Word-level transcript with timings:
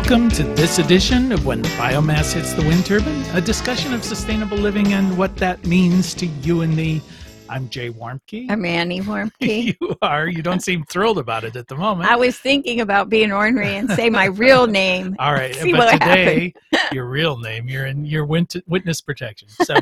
Welcome 0.00 0.28
to 0.30 0.44
this 0.44 0.78
edition 0.78 1.32
of 1.32 1.44
When 1.44 1.60
the 1.60 1.68
Biomass 1.70 2.32
Hits 2.32 2.52
the 2.52 2.62
Wind 2.62 2.86
Turbine, 2.86 3.24
a 3.34 3.40
discussion 3.40 3.92
of 3.92 4.04
sustainable 4.04 4.56
living 4.56 4.92
and 4.92 5.18
what 5.18 5.36
that 5.38 5.66
means 5.66 6.14
to 6.14 6.26
you 6.26 6.60
and 6.60 6.74
me. 6.76 7.02
I'm 7.48 7.68
Jay 7.68 7.90
Warmke. 7.90 8.48
I'm 8.48 8.64
Annie 8.64 9.00
Warmke. 9.02 9.76
you 9.80 9.96
are. 10.00 10.28
You 10.28 10.40
don't 10.40 10.62
seem 10.62 10.84
thrilled 10.84 11.18
about 11.18 11.42
it 11.42 11.56
at 11.56 11.66
the 11.66 11.74
moment. 11.74 12.08
I 12.08 12.14
was 12.14 12.38
thinking 12.38 12.80
about 12.80 13.08
being 13.08 13.32
ornery 13.32 13.74
and 13.74 13.90
say 13.90 14.08
my 14.08 14.26
real 14.26 14.68
name. 14.68 15.16
All 15.18 15.32
right, 15.32 15.52
See 15.56 15.72
but 15.72 15.78
what 15.80 15.92
today, 15.94 16.54
your 16.92 17.06
real 17.06 17.36
name, 17.36 17.68
you're 17.68 17.86
in 17.86 18.06
your 18.06 18.24
witness 18.24 19.00
protection. 19.00 19.48
So 19.48 19.74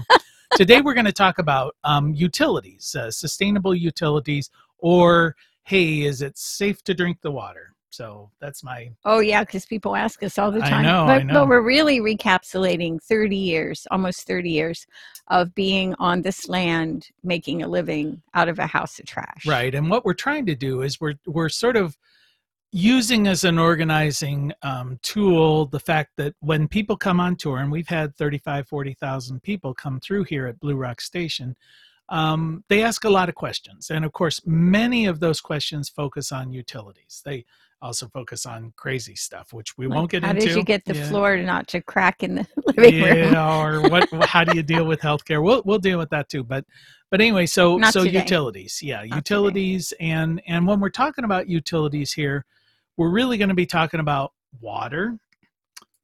today 0.57 0.81
we're 0.81 0.95
going 0.95 1.05
to 1.05 1.13
talk 1.13 1.39
about 1.39 1.77
um, 1.85 2.15
utilities, 2.15 2.97
uh, 2.97 3.11
sustainable 3.11 3.75
utilities, 3.75 4.49
or 4.79 5.37
hey, 5.65 6.05
is 6.05 6.23
it 6.23 6.39
safe 6.39 6.83
to 6.85 6.95
drink 6.95 7.19
the 7.21 7.31
water? 7.31 7.76
So 7.97 8.31
that's 8.41 8.63
my 8.63 8.91
Oh 9.05 9.21
yeah, 9.21 9.43
because 9.43 9.65
people 9.65 9.97
ask 9.97 10.23
us 10.23 10.39
all 10.39 10.53
the 10.53 10.61
time. 10.61 10.75
I 10.75 10.83
know, 10.83 11.07
but, 11.07 11.21
I 11.21 11.23
know. 11.23 11.35
but 11.35 11.49
we're 11.49 11.63
really 11.63 12.01
recapsulating 12.01 13.03
30 13.03 13.37
years, 13.37 13.87
almost 13.91 14.27
30 14.27 14.51
years 14.51 14.87
of 15.29 15.55
being 15.55 15.95
on 15.99 16.21
this 16.21 16.47
land, 16.49 17.09
making 17.25 17.63
a 17.63 17.69
living 17.69 18.23
out 18.35 18.49
of 18.49 18.59
a 18.59 18.67
house 18.67 18.99
of 18.99 19.07
trash. 19.07 19.47
Right. 19.47 19.75
And 19.75 19.89
what 19.89 20.05
we're 20.05 20.13
trying 20.15 20.45
to 20.47 20.55
do 20.55 20.83
is 20.83 21.01
we're 21.01 21.15
we're 21.27 21.49
sort 21.49 21.77
of 21.77 21.97
using 22.71 23.27
as 23.27 23.45
an 23.45 23.59
organizing 23.59 24.53
um, 24.63 24.99
tool 25.03 25.65
the 25.65 25.81
fact 25.81 26.11
that 26.19 26.35
when 26.41 26.69
people 26.69 26.97
come 26.97 27.19
on 27.19 27.35
tour, 27.35 27.59
and 27.59 27.73
we've 27.73 27.89
had 27.89 28.15
35, 28.17 28.69
40,000 28.69 29.43
people 29.43 29.73
come 29.73 29.99
through 30.01 30.25
here 30.25 30.47
at 30.47 30.61
Blue 30.61 30.77
Rock 30.77 31.01
Station, 31.01 31.57
um, 32.09 32.65
they 32.69 32.83
ask 32.83 33.05
a 33.05 33.11
lot 33.11 33.29
of 33.29 33.35
questions. 33.35 33.91
And 33.91 34.05
of 34.05 34.13
course, 34.13 34.41
many 34.47 35.07
of 35.07 35.21
those 35.21 35.41
questions 35.41 35.89
focus 35.89 36.33
on 36.33 36.53
utilities. 36.53 37.23
They 37.25 37.45
also 37.83 38.09
focus 38.09 38.47
on 38.47 38.73
crazy 38.77 39.15
stuff, 39.17 39.53
which 39.53 39.77
we 39.77 39.87
Like, 39.87 39.97
won't 39.97 40.11
get 40.11 40.23
How 40.23 40.31
into. 40.31 40.43
How 40.43 40.47
did 40.47 40.57
you 40.57 40.63
get 40.65 40.85
the 40.85 40.95
Yeah. 40.95 41.09
floor 41.09 41.37
not 41.39 41.69
to 41.69 41.81
crack 41.83 42.23
in 42.23 42.37
the 42.37 42.47
living 42.77 43.03
room? 43.03 43.33
Yeah, 43.33 43.61
or 43.63 43.83
what? 43.83 44.09
How 44.29 44.45
do 44.45 44.53
you 44.57 44.63
deal 44.63 44.85
with 44.87 45.01
healthcare? 45.01 45.43
We'll 45.43 45.63
we'll 45.65 45.79
deal 45.79 45.99
with 45.99 46.11
that 46.11 46.29
too. 46.29 46.43
But 46.45 46.65
but 47.11 47.21
anyway, 47.21 47.47
so 47.47 47.77
Not 47.77 47.93
so 47.93 48.05
today. 48.05 48.21
utilities, 48.21 48.81
yeah, 48.83 49.03
today. 49.03 49.15
utilities, 49.17 49.93
and 50.01 50.41
and 50.47 50.67
when 50.67 50.81
we're 50.81 50.89
talking 50.91 51.25
about 51.25 51.49
utilities 51.49 52.13
here, 52.13 52.45
we're 52.97 53.11
really 53.11 53.37
going 53.37 53.51
to 53.51 53.55
be 53.55 53.67
talking 53.67 54.01
about 54.01 54.33
water, 54.61 55.19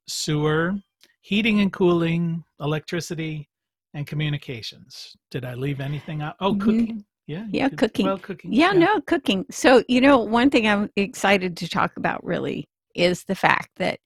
sewer, 0.06 0.74
heating 1.20 1.60
and 1.60 1.72
cooling, 1.72 2.44
electricity, 2.60 3.48
and 3.94 4.06
communications. 4.06 5.14
Did 5.30 5.44
I 5.44 5.54
leave 5.54 5.80
anything 5.80 6.22
out? 6.22 6.36
Oh, 6.40 6.54
cooking. 6.54 7.04
Yeah, 7.26 7.44
you 7.44 7.48
Yeah, 7.52 7.68
could- 7.68 7.78
cooking. 7.78 8.06
Well, 8.06 8.18
cooking. 8.18 8.52
Yeah, 8.52 8.72
no, 8.72 9.00
cooking. 9.02 9.44
So, 9.50 9.84
you 9.88 10.00
know, 10.00 10.18
one 10.18 10.50
thing 10.50 10.66
I'm 10.66 10.90
excited 10.96 11.56
to 11.58 11.68
talk 11.68 11.92
about 11.96 12.24
really 12.24 12.68
is 12.94 13.24
the 13.24 13.34
fact 13.34 13.70
that 13.76 14.00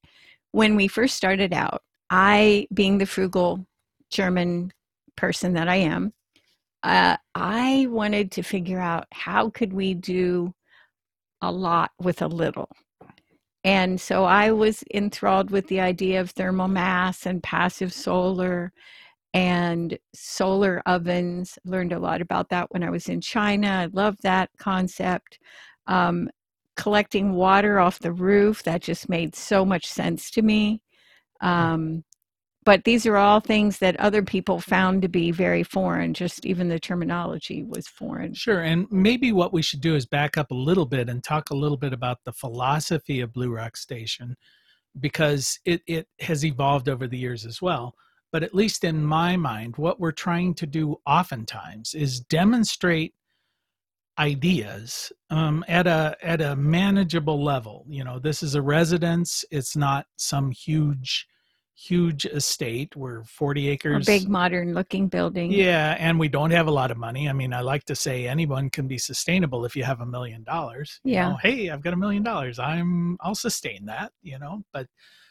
when 0.51 0.75
we 0.75 0.87
first 0.87 1.15
started 1.15 1.53
out, 1.53 1.81
I, 2.09 2.67
being 2.73 2.97
the 2.99 3.05
frugal 3.05 3.65
German 4.11 4.71
person 5.15 5.53
that 5.53 5.67
I 5.67 5.77
am, 5.77 6.13
uh, 6.83 7.17
I 7.35 7.87
wanted 7.89 8.31
to 8.33 8.43
figure 8.43 8.79
out 8.79 9.07
how 9.11 9.49
could 9.49 9.73
we 9.73 9.93
do 9.93 10.53
a 11.41 11.51
lot 11.51 11.91
with 11.99 12.21
a 12.21 12.27
little. 12.27 12.69
And 13.63 13.99
so 13.99 14.23
I 14.23 14.51
was 14.51 14.83
enthralled 14.93 15.51
with 15.51 15.67
the 15.67 15.81
idea 15.81 16.21
of 16.21 16.29
thermal 16.31 16.67
mass 16.69 17.25
and 17.25 17.43
passive 17.43 17.91
solar 17.91 18.71
and 19.33 19.97
solar 20.13 20.81
ovens. 20.85 21.57
Learned 21.65 21.93
a 21.93 21.99
lot 21.99 22.21
about 22.21 22.49
that 22.49 22.71
when 22.71 22.83
I 22.83 22.89
was 22.89 23.09
in 23.09 23.21
China. 23.21 23.67
I 23.67 23.85
love 23.91 24.17
that 24.23 24.49
concept. 24.57 25.39
Um, 25.87 26.29
collecting 26.75 27.33
water 27.33 27.79
off 27.79 27.99
the 27.99 28.11
roof, 28.11 28.63
that 28.63 28.81
just 28.81 29.09
made 29.09 29.35
so 29.35 29.65
much 29.65 29.87
sense 29.87 30.29
to 30.31 30.41
me. 30.41 30.81
Um, 31.41 32.03
but 32.67 32.83
these 32.83 33.05
are 33.05 33.15
all 33.15 33.39
things 33.39 33.79
that 33.79 33.97
other 33.97 34.21
people 34.21 34.59
found 34.59 35.01
to 35.01 35.07
be 35.07 35.31
very 35.31 35.63
foreign, 35.63 36.13
just 36.13 36.45
even 36.45 36.67
the 36.67 36.79
terminology 36.79 37.63
was 37.63 37.87
foreign. 37.87 38.33
Sure. 38.33 38.61
And 38.61 38.85
maybe 38.91 39.31
what 39.31 39.53
we 39.53 39.61
should 39.61 39.79
do 39.79 39.95
is 39.95 40.05
back 40.05 40.37
up 40.37 40.51
a 40.51 40.55
little 40.55 40.85
bit 40.85 41.07
and 41.07 41.23
talk 41.23 41.49
a 41.49 41.55
little 41.55 41.77
bit 41.77 41.93
about 41.93 42.17
the 42.25 42.33
philosophy 42.33 43.21
of 43.21 43.31
Blue 43.31 43.55
Rock 43.55 43.77
Station 43.77 44.35
because 44.99 45.57
it, 45.63 45.81
it 45.87 46.07
has 46.19 46.43
evolved 46.43 46.89
over 46.89 47.07
the 47.07 47.17
years 47.17 47.45
as 47.45 47.61
well. 47.61 47.93
But 48.31 48.43
at 48.43 48.53
least 48.53 48.83
in 48.83 49.03
my 49.05 49.37
mind, 49.37 49.77
what 49.77 49.99
we're 49.99 50.11
trying 50.11 50.53
to 50.55 50.67
do 50.67 50.97
oftentimes 51.05 51.93
is 51.93 52.19
demonstrate 52.19 53.13
ideas 54.19 55.11
um, 55.29 55.63
at 55.67 55.87
a 55.87 56.17
at 56.21 56.41
a 56.41 56.55
manageable 56.55 57.43
level. 57.43 57.85
You 57.87 58.03
know, 58.03 58.19
this 58.19 58.43
is 58.43 58.55
a 58.55 58.61
residence; 58.61 59.45
it's 59.51 59.75
not 59.75 60.07
some 60.17 60.51
huge, 60.51 61.27
huge 61.75 62.25
estate. 62.25 62.95
We're 62.95 63.23
forty 63.23 63.69
A 63.69 63.73
acres. 63.73 64.05
big 64.05 64.27
modern 64.27 64.73
looking 64.73 65.07
building. 65.07 65.51
Yeah, 65.51 65.95
and 65.99 66.19
we 66.19 66.27
don't 66.27 66.51
have 66.51 66.67
a 66.67 66.71
lot 66.71 66.91
of 66.91 66.97
money. 66.97 67.29
I 67.29 67.33
mean, 67.33 67.53
I 67.53 67.61
like 67.61 67.85
to 67.85 67.95
say 67.95 68.27
anyone 68.27 68.69
can 68.69 68.87
be 68.87 68.97
sustainable 68.97 69.65
if 69.65 69.75
you 69.75 69.83
have 69.83 70.01
a 70.01 70.05
million 70.05 70.43
dollars. 70.43 70.99
You 71.03 71.13
Yeah. 71.13 71.29
know, 71.29 71.37
hey, 71.37 71.69
I've 71.69 71.81
got 71.81 71.93
a 71.93 71.97
million 71.97 72.23
dollars. 72.23 72.59
I'm 72.59 73.17
I'll 73.21 73.35
sustain 73.35 73.85
that, 73.85 74.11
you 74.21 74.39
know. 74.39 74.63
But 74.73 74.87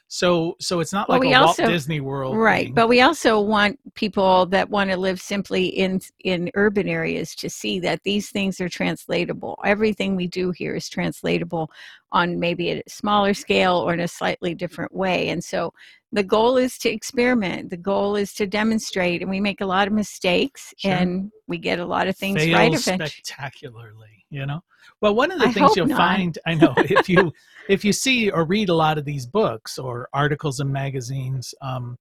so 0.08 0.54
so 0.60 0.80
it's 0.80 0.92
not 0.92 1.08
Well, 1.08 1.18
like 1.18 1.26
we 1.26 1.34
a 1.34 1.38
also- 1.40 1.64
Walt 1.64 1.72
Disney 1.72 2.00
World. 2.00 2.36
right 2.36 2.66
thing. 2.66 2.74
but 2.74 2.88
we 2.88 3.00
also 3.00 3.40
want 3.40 3.78
people 3.94 4.46
that 4.46 4.70
want 4.70 4.90
to 4.90 4.96
live 4.96 5.20
simply 5.20 5.66
in 5.66 6.00
in 6.24 6.50
urban 6.54 6.88
areas 6.88 7.34
to 7.36 7.50
see 7.50 7.80
that 7.80 8.02
these 8.04 8.30
things 8.30 8.60
are 8.60 8.68
translatable 8.68 9.58
everything 9.64 10.14
we 10.14 10.28
do 10.28 10.52
here 10.52 10.76
is 10.76 10.88
translatable 10.88 11.70
on 12.12 12.38
maybe 12.38 12.70
a 12.70 12.82
smaller 12.86 13.34
scale 13.34 13.76
or 13.78 13.92
in 13.94 14.00
a 14.00 14.08
slightly 14.08 14.54
different 14.54 14.94
way 14.94 15.28
and 15.28 15.42
so 15.42 15.72
the 16.12 16.22
goal 16.22 16.56
is 16.56 16.78
to 16.78 16.88
experiment 16.88 17.68
the 17.70 17.76
goal 17.76 18.16
is 18.16 18.32
to 18.32 18.46
demonstrate 18.46 19.20
and 19.22 19.30
we 19.30 19.40
make 19.40 19.60
a 19.60 19.66
lot 19.66 19.86
of 19.88 19.92
mistakes 19.92 20.72
Sure. 20.78 20.92
and 20.92 21.30
we 21.48 21.58
get 21.58 21.78
a 21.78 21.84
lot 21.86 22.06
of 22.08 22.16
things 22.16 22.42
fail 22.42 22.56
right 22.56 22.72
eventually 22.72 23.08
spectacularly, 23.08 24.24
you 24.30 24.46
know. 24.46 24.60
Well, 25.00 25.14
one 25.14 25.30
of 25.32 25.38
the 25.40 25.48
I 25.48 25.52
things 25.52 25.76
you'll 25.76 25.86
not. 25.86 25.98
find, 25.98 26.38
I 26.46 26.54
know, 26.54 26.74
if 26.78 27.08
you 27.08 27.32
if 27.68 27.84
you 27.84 27.92
see 27.92 28.30
or 28.30 28.44
read 28.44 28.68
a 28.68 28.74
lot 28.74 28.98
of 28.98 29.04
these 29.04 29.26
books 29.26 29.78
or 29.78 30.08
articles 30.12 30.60
in 30.60 30.72
magazines, 30.72 31.54
um, 31.60 31.96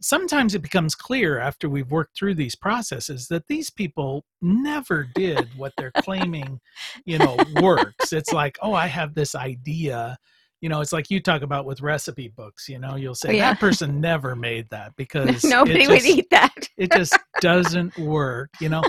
sometimes 0.00 0.54
it 0.54 0.62
becomes 0.62 0.94
clear 0.94 1.38
after 1.38 1.68
we've 1.68 1.90
worked 1.90 2.16
through 2.16 2.34
these 2.34 2.54
processes 2.54 3.28
that 3.28 3.46
these 3.48 3.70
people 3.70 4.24
never 4.42 5.06
did 5.14 5.48
what 5.56 5.72
they're 5.76 5.92
claiming, 5.98 6.60
you 7.04 7.18
know, 7.18 7.36
works. 7.60 8.12
It's 8.12 8.32
like, 8.32 8.58
oh, 8.62 8.72
I 8.74 8.86
have 8.86 9.14
this 9.14 9.34
idea. 9.34 10.18
You 10.60 10.68
know, 10.68 10.80
it's 10.80 10.92
like 10.92 11.10
you 11.10 11.20
talk 11.20 11.42
about 11.42 11.66
with 11.66 11.80
recipe 11.80 12.28
books. 12.28 12.68
You 12.68 12.78
know, 12.78 12.96
you'll 12.96 13.10
oh, 13.10 13.14
say 13.14 13.28
Oh, 13.30 13.32
yeah. 13.32 13.52
that 13.52 13.60
person 13.60 14.00
never 14.00 14.34
made 14.34 14.68
that 14.70 14.96
because 14.96 15.44
nobody 15.44 15.86
would 15.86 16.04
eat 16.04 16.28
that 16.30 16.68
it 16.76 16.92
just 16.92 17.16
doesn't 17.40 17.96
work, 17.98 18.50
you 18.60 18.68
know. 18.68 18.82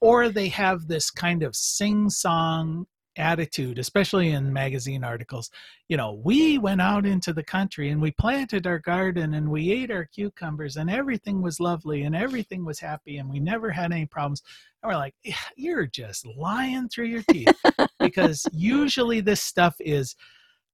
Or 0.00 0.28
they 0.28 0.48
have 0.48 0.86
this 0.86 1.10
kind 1.10 1.42
of 1.42 1.56
sing-song 1.56 2.86
attitude, 3.18 3.78
especially 3.78 4.30
in 4.30 4.52
magazine 4.52 5.04
articles. 5.04 5.50
You 5.88 5.96
know, 5.96 6.20
we 6.24 6.58
went 6.58 6.80
out 6.80 7.04
into 7.04 7.32
the 7.32 7.42
country 7.42 7.90
and 7.90 8.00
we 8.00 8.12
planted 8.12 8.66
our 8.66 8.78
garden 8.78 9.34
and 9.34 9.50
we 9.50 9.72
ate 9.72 9.90
our 9.90 10.04
cucumbers 10.04 10.76
and 10.76 10.88
everything 10.88 11.42
was 11.42 11.60
lovely 11.60 12.02
and 12.02 12.14
everything 12.14 12.64
was 12.64 12.78
happy 12.78 13.18
and 13.18 13.28
we 13.28 13.40
never 13.40 13.70
had 13.70 13.92
any 13.92 14.06
problems. 14.06 14.42
And 14.82 14.90
we're 14.90 14.98
like, 14.98 15.14
"Yeah, 15.24 15.34
you're 15.56 15.86
just 15.86 16.24
lying 16.26 16.88
through 16.88 17.06
your 17.06 17.22
teeth 17.24 17.54
because 17.98 18.46
usually 18.52 19.20
this 19.20 19.42
stuff 19.42 19.74
is 19.80 20.14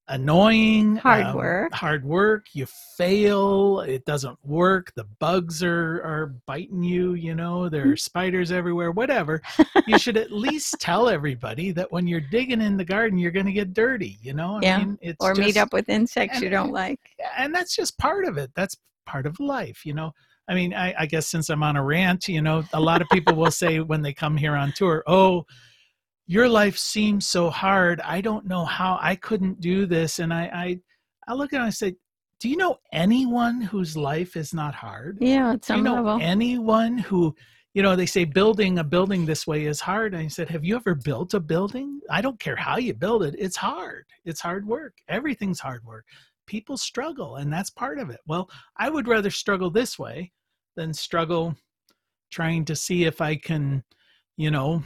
annoying 0.09 0.97
Hard 0.97 1.27
um, 1.27 1.37
work. 1.37 1.73
hard 1.73 2.05
work. 2.05 2.47
You 2.53 2.67
fail. 2.97 3.81
It 3.81 4.05
doesn't 4.05 4.39
work. 4.45 4.93
The 4.95 5.05
bugs 5.19 5.63
are 5.63 6.03
are 6.03 6.35
biting 6.47 6.83
you 6.83 7.15
you 7.15 7.35
know? 7.35 7.69
There 7.69 7.83
Mm-hmm. 7.85 7.93
are 7.93 7.97
spiders 7.97 8.53
everywhere 8.53 8.91
whatever. 8.91 9.41
You 9.87 9.99
should 9.99 10.17
at 10.17 10.31
least 10.33 10.77
tell 10.81 11.09
everybody 11.09 11.71
that 11.73 11.91
when 11.93 12.07
you're 12.07 12.21
digging 12.21 12.61
in 12.61 12.77
the 12.77 12.85
garden 12.85 13.19
you're 13.19 13.31
going 13.31 13.47
to 13.47 13.53
get 13.53 13.75
dirty 13.75 14.19
you 14.23 14.35
know? 14.35 14.57
I 14.57 14.61
Yeah, 14.63 14.79
mean, 14.79 14.99
it's 15.03 15.25
or 15.25 15.35
meet 15.35 15.57
up 15.57 15.73
with 15.73 15.89
insects 15.89 16.41
you 16.41 16.51
don't 16.51 16.73
like. 16.73 17.01
and 17.37 17.55
that's 17.55 17.75
just 17.75 17.99
part 17.99 18.25
of 18.25 18.37
it. 18.39 18.51
That's 18.55 18.77
part 19.07 19.27
of 19.27 19.39
life 19.41 19.85
you 19.85 19.95
know? 19.95 20.13
I 20.49 20.55
mean 20.55 20.75
I, 20.75 20.95
I 20.99 21.07
guess 21.07 21.27
since 21.27 21.49
i'm 21.49 21.63
on 21.63 21.77
a 21.77 21.83
rant 21.83 22.29
you 22.29 22.43
know 22.43 22.65
a 22.75 22.81
lot 22.81 23.01
of 23.01 23.09
people 23.11 23.35
will 23.35 23.51
say 23.51 23.81
when 23.81 24.03
they 24.03 24.13
come 24.13 24.37
here 24.37 24.55
on 24.55 24.73
tour 24.73 25.03
oh 25.07 25.47
your 26.27 26.49
life 26.49 26.77
seems 26.77 27.27
so 27.27 27.51
hard 27.51 28.01
i 28.01 28.21
don't 28.21 28.47
know 28.47 28.65
how 28.65 28.99
i 29.01 29.15
couldn't 29.15 29.61
do 29.61 29.87
this 29.87 30.19
and 30.19 30.33
i 30.33 30.45
i, 30.55 30.81
I 31.29 31.35
look 31.35 31.53
at 31.53 31.57
it 31.57 31.61
and 31.61 31.67
i 31.67 31.71
say 31.71 31.97
do 32.41 32.51
you 32.51 32.57
know 32.59 32.77
anyone 32.93 33.61
whose 33.61 33.97
life 33.97 34.37
is 34.37 34.53
not 34.53 34.75
hard? 34.75 35.17
Yeah 35.19 35.53
at 35.53 35.63
do 35.63 35.67
some 35.67 35.79
you 35.79 35.83
know 35.85 35.95
level 35.95 36.19
anyone 36.21 36.99
who 36.99 37.35
you 37.73 37.83
know 37.83 37.97
they 37.97 38.05
say 38.05 38.25
building 38.25 38.79
a 38.79 38.85
building 38.85 39.25
this 39.25 39.47
way 39.47 39.65
is 39.65 39.81
hard 39.81 40.13
and 40.13 40.23
i 40.23 40.29
said 40.29 40.51
have 40.51 40.63
you 40.63 40.77
ever 40.77 40.95
built 40.95 41.33
a 41.33 41.41
building? 41.41 42.01
I 42.11 42.21
don't 42.21 42.39
care 42.39 42.57
how 42.57 42.77
you 42.77 42.93
build 42.93 43.23
it 43.23 43.35
it's 43.39 43.57
hard 43.57 44.05
it's 44.27 44.41
hard 44.41 44.67
work 44.67 44.95
everything's 45.09 45.61
hard 45.61 45.85
work. 45.85 46.05
People 46.47 46.77
struggle 46.77 47.37
and 47.37 47.51
that's 47.51 47.71
part 47.71 47.99
of 47.99 48.11
it. 48.11 48.21
Well 48.27 48.51
i 48.77 48.91
would 48.91 49.09
rather 49.09 49.31
struggle 49.31 49.71
this 49.71 49.99
way 49.99 50.31
than 50.77 50.93
struggle 50.93 51.57
trying 52.31 52.65
to 52.67 52.77
see 52.77 53.05
if 53.05 53.23
i 53.23 53.37
can 53.37 53.85
you 54.37 54.51
know 54.51 54.83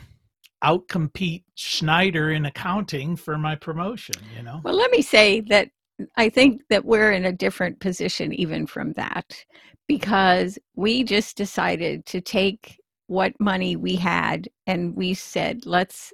outcompete 0.65 1.45
schneider 1.55 2.31
in 2.31 2.47
accounting 2.47 3.17
for 3.17 3.39
my 3.39 3.55
promotion 3.55 4.17
you 4.37 4.43
know? 4.43 4.61
Well, 4.65 4.75
let 4.75 4.91
me 4.91 5.03
say 5.03 5.41
that 5.43 5.71
I 6.17 6.29
think 6.29 6.63
that 6.71 6.85
we're 6.85 7.13
in 7.13 7.25
a 7.25 7.33
different 7.33 7.81
position 7.81 8.33
even 8.33 8.67
from 8.67 8.93
that 8.95 9.45
because 9.87 10.59
we 10.77 11.03
just 11.03 11.37
decided 11.37 12.07
to 12.07 12.21
take 12.21 12.79
what 13.07 13.33
money 13.41 13.75
we 13.75 13.97
had 13.97 14.49
and 14.67 14.95
we 14.95 15.15
said 15.15 15.65
let's 15.65 16.13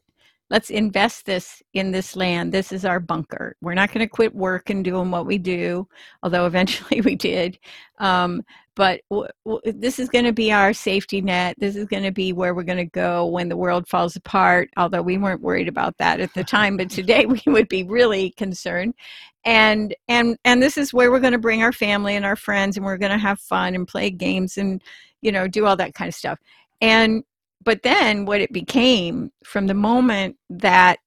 let's 0.54 0.70
invest 0.70 1.26
this 1.26 1.64
in 1.72 1.90
this 1.90 2.14
land. 2.14 2.52
This 2.52 2.70
is 2.70 2.84
our 2.84 3.00
bunker. 3.00 3.56
We're 3.60 3.74
not 3.74 3.92
going 3.92 4.06
to 4.06 4.08
quit 4.08 4.32
work 4.32 4.70
and 4.70 4.84
doing 4.84 5.10
what 5.10 5.26
we 5.26 5.36
do 5.36 5.88
although 6.22 6.46
eventually 6.46 7.00
we 7.04 7.16
did. 7.16 7.58
Um, 7.98 8.40
but 8.76 9.00
w- 9.10 9.28
w- 9.44 9.60
this 9.64 9.98
is 9.98 10.08
going 10.08 10.26
to 10.26 10.32
be 10.32 10.52
our 10.52 10.72
safety 10.72 11.20
net. 11.20 11.56
This 11.58 11.74
is 11.74 11.86
going 11.86 12.04
to 12.04 12.12
be 12.12 12.32
where 12.32 12.54
we're 12.54 12.62
going 12.62 12.78
to 12.78 12.84
go 12.84 13.26
when 13.26 13.48
the 13.48 13.56
world 13.56 13.88
falls 13.88 14.14
apart 14.14 14.70
although 14.76 15.02
we 15.02 15.18
weren't 15.18 15.42
worried 15.42 15.66
about 15.66 15.98
that 15.98 16.20
at 16.20 16.32
the 16.34 16.44
time 16.56 16.76
but 16.76 16.88
today 16.88 17.26
we 17.34 17.42
would 17.46 17.68
be 17.68 17.82
really 17.82 18.30
concerned. 18.30 18.94
And 19.44 19.92
and 20.06 20.38
and 20.44 20.62
this 20.62 20.78
is 20.78 20.94
where 20.94 21.10
we're 21.10 21.18
going 21.18 21.32
to 21.32 21.48
bring 21.48 21.64
our 21.64 21.72
family 21.72 22.14
and 22.14 22.24
our 22.24 22.36
friends 22.36 22.76
and 22.76 22.86
we're 22.86 22.96
going 22.96 23.10
to 23.10 23.18
have 23.18 23.40
fun 23.40 23.74
and 23.74 23.88
play 23.88 24.08
games 24.08 24.56
and 24.56 24.80
you 25.20 25.32
know 25.32 25.48
do 25.48 25.66
all 25.66 25.74
that 25.78 25.94
kind 25.94 26.08
of 26.08 26.14
stuff. 26.14 26.38
And 26.80 27.24
but 27.64 27.82
then 27.82 28.24
what 28.24 28.40
it 28.40 28.52
became 28.52 29.30
from 29.44 29.66
the 29.66 29.74
moment 29.74 30.36
that 30.50 30.98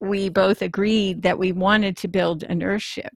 we 0.00 0.28
both 0.28 0.62
agreed 0.62 1.22
that 1.22 1.38
we 1.38 1.52
wanted 1.52 1.96
to 1.96 2.08
build 2.08 2.42
an 2.44 2.60
earthship 2.60 3.14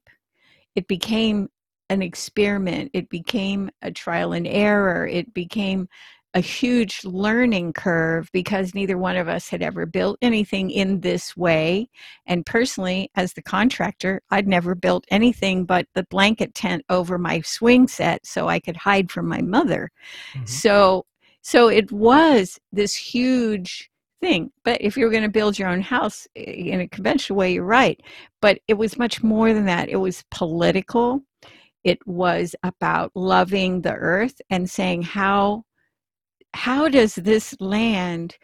it 0.74 0.86
became 0.88 1.48
an 1.90 2.02
experiment 2.02 2.90
it 2.92 3.08
became 3.08 3.70
a 3.82 3.90
trial 3.90 4.32
and 4.32 4.46
error 4.46 5.06
it 5.06 5.32
became 5.34 5.88
a 6.34 6.40
huge 6.40 7.04
learning 7.04 7.72
curve 7.72 8.30
because 8.32 8.74
neither 8.74 8.96
one 8.96 9.16
of 9.16 9.28
us 9.28 9.48
had 9.48 9.62
ever 9.62 9.84
built 9.84 10.16
anything 10.22 10.70
in 10.70 11.00
this 11.00 11.36
way. 11.36 11.88
And 12.26 12.46
personally, 12.46 13.10
as 13.14 13.34
the 13.34 13.42
contractor, 13.42 14.22
I'd 14.30 14.48
never 14.48 14.74
built 14.74 15.04
anything 15.10 15.66
but 15.66 15.86
the 15.94 16.04
blanket 16.04 16.54
tent 16.54 16.84
over 16.88 17.18
my 17.18 17.42
swing 17.42 17.86
set 17.86 18.26
so 18.26 18.48
I 18.48 18.60
could 18.60 18.76
hide 18.76 19.10
from 19.10 19.28
my 19.28 19.42
mother. 19.42 19.90
Mm-hmm. 20.34 20.46
So 20.46 21.04
so 21.42 21.68
it 21.68 21.90
was 21.92 22.58
this 22.72 22.94
huge 22.94 23.90
thing. 24.20 24.50
But 24.64 24.80
if 24.80 24.96
you 24.96 25.04
were 25.04 25.10
going 25.10 25.24
to 25.24 25.28
build 25.28 25.58
your 25.58 25.68
own 25.68 25.82
house 25.82 26.26
eh, 26.36 26.42
in 26.42 26.80
a 26.80 26.88
conventional 26.88 27.38
way, 27.38 27.52
you're 27.52 27.64
right. 27.64 28.00
But 28.40 28.60
it 28.68 28.74
was 28.74 28.98
much 28.98 29.22
more 29.22 29.52
than 29.52 29.66
that. 29.66 29.88
It 29.88 29.96
was 29.96 30.24
political. 30.30 31.20
It 31.84 31.98
was 32.06 32.54
about 32.62 33.10
loving 33.14 33.82
the 33.82 33.92
earth 33.92 34.40
and 34.48 34.70
saying 34.70 35.02
how 35.02 35.64
how 36.54 36.88
does 36.88 37.14
this 37.14 37.56
land 37.60 38.36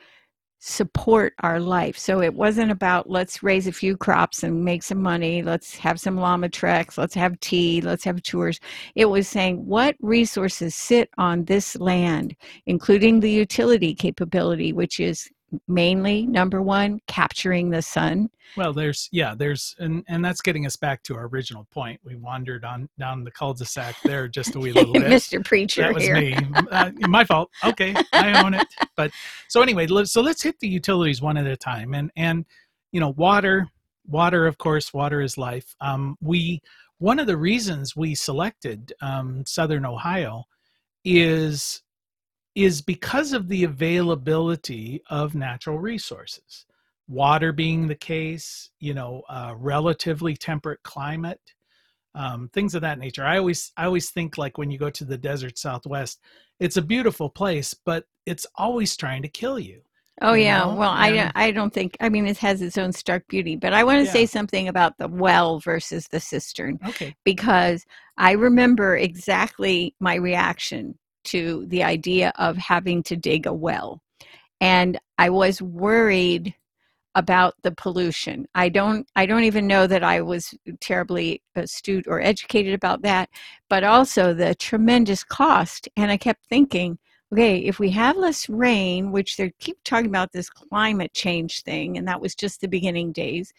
support 0.58 1.34
our 1.40 1.60
life. 1.60 1.96
So 1.96 2.20
it 2.20 2.34
wasn't 2.34 2.70
about 2.70 3.08
let's 3.08 3.42
raise 3.42 3.66
a 3.66 3.72
few 3.72 3.96
crops 3.96 4.42
and 4.42 4.64
make 4.64 4.82
some 4.82 5.00
money, 5.00 5.42
let's 5.42 5.76
have 5.76 6.00
some 6.00 6.16
llama 6.16 6.48
treks, 6.48 6.98
let's 6.98 7.14
have 7.14 7.38
tea, 7.40 7.80
let's 7.80 8.04
have 8.04 8.22
tours. 8.22 8.58
It 8.94 9.06
was 9.06 9.28
saying 9.28 9.64
what 9.66 9.96
resources 10.00 10.74
sit 10.74 11.10
on 11.16 11.44
this 11.44 11.76
land, 11.76 12.34
including 12.66 13.20
the 13.20 13.30
utility 13.30 13.94
capability, 13.94 14.72
which 14.72 14.98
is 15.00 15.30
mainly 15.66 16.26
number 16.26 16.60
one 16.60 17.00
capturing 17.06 17.70
the 17.70 17.82
sun. 17.82 18.30
Well 18.56 18.72
there's 18.72 19.08
yeah 19.12 19.34
there's 19.34 19.74
and 19.78 20.04
and 20.08 20.24
that's 20.24 20.40
getting 20.40 20.66
us 20.66 20.76
back 20.76 21.02
to 21.04 21.16
our 21.16 21.26
original 21.26 21.66
point. 21.70 22.00
We 22.04 22.16
wandered 22.16 22.64
on 22.64 22.88
down 22.98 23.24
the 23.24 23.30
cul-de-sac 23.30 23.96
there 24.04 24.28
just 24.28 24.54
a 24.54 24.58
wee 24.58 24.72
little 24.74 24.92
bit. 24.92 25.04
Mr 25.04 25.44
preacher 25.44 25.82
that 25.82 25.94
was 25.94 26.04
here. 26.04 26.16
me. 26.16 26.36
Uh, 26.70 26.90
my 27.08 27.24
fault. 27.24 27.50
Okay 27.64 27.94
i 28.12 28.42
own 28.42 28.54
it. 28.54 28.66
But 28.96 29.10
so 29.48 29.62
anyway 29.62 29.86
so 30.04 30.20
let's 30.20 30.42
hit 30.42 30.58
the 30.60 30.68
utilities 30.68 31.22
one 31.22 31.36
at 31.36 31.46
a 31.46 31.56
time. 31.56 31.94
And 31.94 32.10
and 32.16 32.44
you 32.92 33.00
know 33.00 33.10
water 33.10 33.68
water 34.06 34.46
of 34.46 34.58
course 34.58 34.92
water 34.92 35.20
is 35.20 35.38
life. 35.38 35.74
Um, 35.80 36.16
we 36.20 36.60
one 36.98 37.18
of 37.18 37.26
the 37.26 37.36
reasons 37.36 37.96
we 37.96 38.14
selected 38.14 38.92
um, 39.00 39.44
southern 39.46 39.86
ohio 39.86 40.44
is 41.04 41.82
is 42.58 42.82
because 42.82 43.32
of 43.32 43.46
the 43.46 43.62
availability 43.62 45.00
of 45.10 45.36
natural 45.36 45.78
resources 45.78 46.66
water 47.06 47.52
being 47.52 47.86
the 47.86 47.94
case 47.94 48.70
you 48.80 48.92
know 48.92 49.22
uh, 49.28 49.54
relatively 49.56 50.36
temperate 50.36 50.82
climate 50.82 51.40
um, 52.16 52.50
things 52.52 52.74
of 52.74 52.82
that 52.82 52.98
nature 52.98 53.24
i 53.24 53.38
always 53.38 53.72
i 53.76 53.84
always 53.84 54.10
think 54.10 54.36
like 54.36 54.58
when 54.58 54.72
you 54.72 54.78
go 54.78 54.90
to 54.90 55.04
the 55.04 55.16
desert 55.16 55.56
southwest 55.56 56.20
it's 56.58 56.76
a 56.76 56.82
beautiful 56.82 57.30
place 57.30 57.74
but 57.86 58.04
it's 58.26 58.46
always 58.56 58.96
trying 58.96 59.22
to 59.22 59.28
kill 59.28 59.58
you 59.58 59.80
Oh 60.20 60.32
you 60.32 60.46
yeah. 60.46 60.64
Know? 60.64 60.74
Well, 60.74 60.90
I 60.90 61.30
I 61.36 61.52
don't 61.52 61.72
think 61.72 61.96
I 62.00 62.08
mean 62.08 62.26
it 62.26 62.38
has 62.38 62.60
its 62.60 62.76
own 62.76 62.90
stark 62.92 63.28
beauty, 63.28 63.54
but 63.54 63.72
I 63.72 63.84
want 63.84 64.00
to 64.00 64.04
yeah. 64.04 64.10
say 64.10 64.26
something 64.26 64.66
about 64.66 64.98
the 64.98 65.06
well 65.06 65.60
versus 65.60 66.08
the 66.08 66.18
cistern. 66.18 66.80
Okay. 66.88 67.14
Because 67.22 67.86
I 68.16 68.32
remember 68.32 68.96
exactly 68.96 69.94
my 70.00 70.16
reaction 70.16 70.98
to 71.30 71.66
the 71.68 71.82
idea 71.82 72.32
of 72.36 72.56
having 72.56 73.02
to 73.04 73.16
dig 73.16 73.46
a 73.46 73.52
well. 73.52 74.00
And 74.60 74.98
I 75.18 75.30
was 75.30 75.62
worried 75.62 76.54
about 77.14 77.54
the 77.62 77.72
pollution. 77.72 78.46
I 78.54 78.68
don't 78.68 79.08
I 79.16 79.26
don't 79.26 79.44
even 79.44 79.66
know 79.66 79.86
that 79.86 80.04
I 80.04 80.20
was 80.20 80.54
terribly 80.80 81.42
astute 81.56 82.06
or 82.06 82.20
educated 82.20 82.74
about 82.74 83.02
that, 83.02 83.28
but 83.68 83.82
also 83.82 84.32
the 84.32 84.54
tremendous 84.54 85.24
cost. 85.24 85.88
And 85.96 86.10
I 86.10 86.16
kept 86.16 86.46
thinking, 86.46 86.98
okay, 87.32 87.58
if 87.58 87.78
we 87.78 87.90
have 87.90 88.16
less 88.16 88.48
rain, 88.48 89.10
which 89.10 89.36
they 89.36 89.52
keep 89.58 89.78
talking 89.84 90.06
about 90.06 90.32
this 90.32 90.48
climate 90.48 91.12
change 91.12 91.62
thing, 91.62 91.98
and 91.98 92.06
that 92.06 92.20
was 92.20 92.34
just 92.34 92.60
the 92.60 92.68
beginning 92.68 93.12
days, 93.12 93.52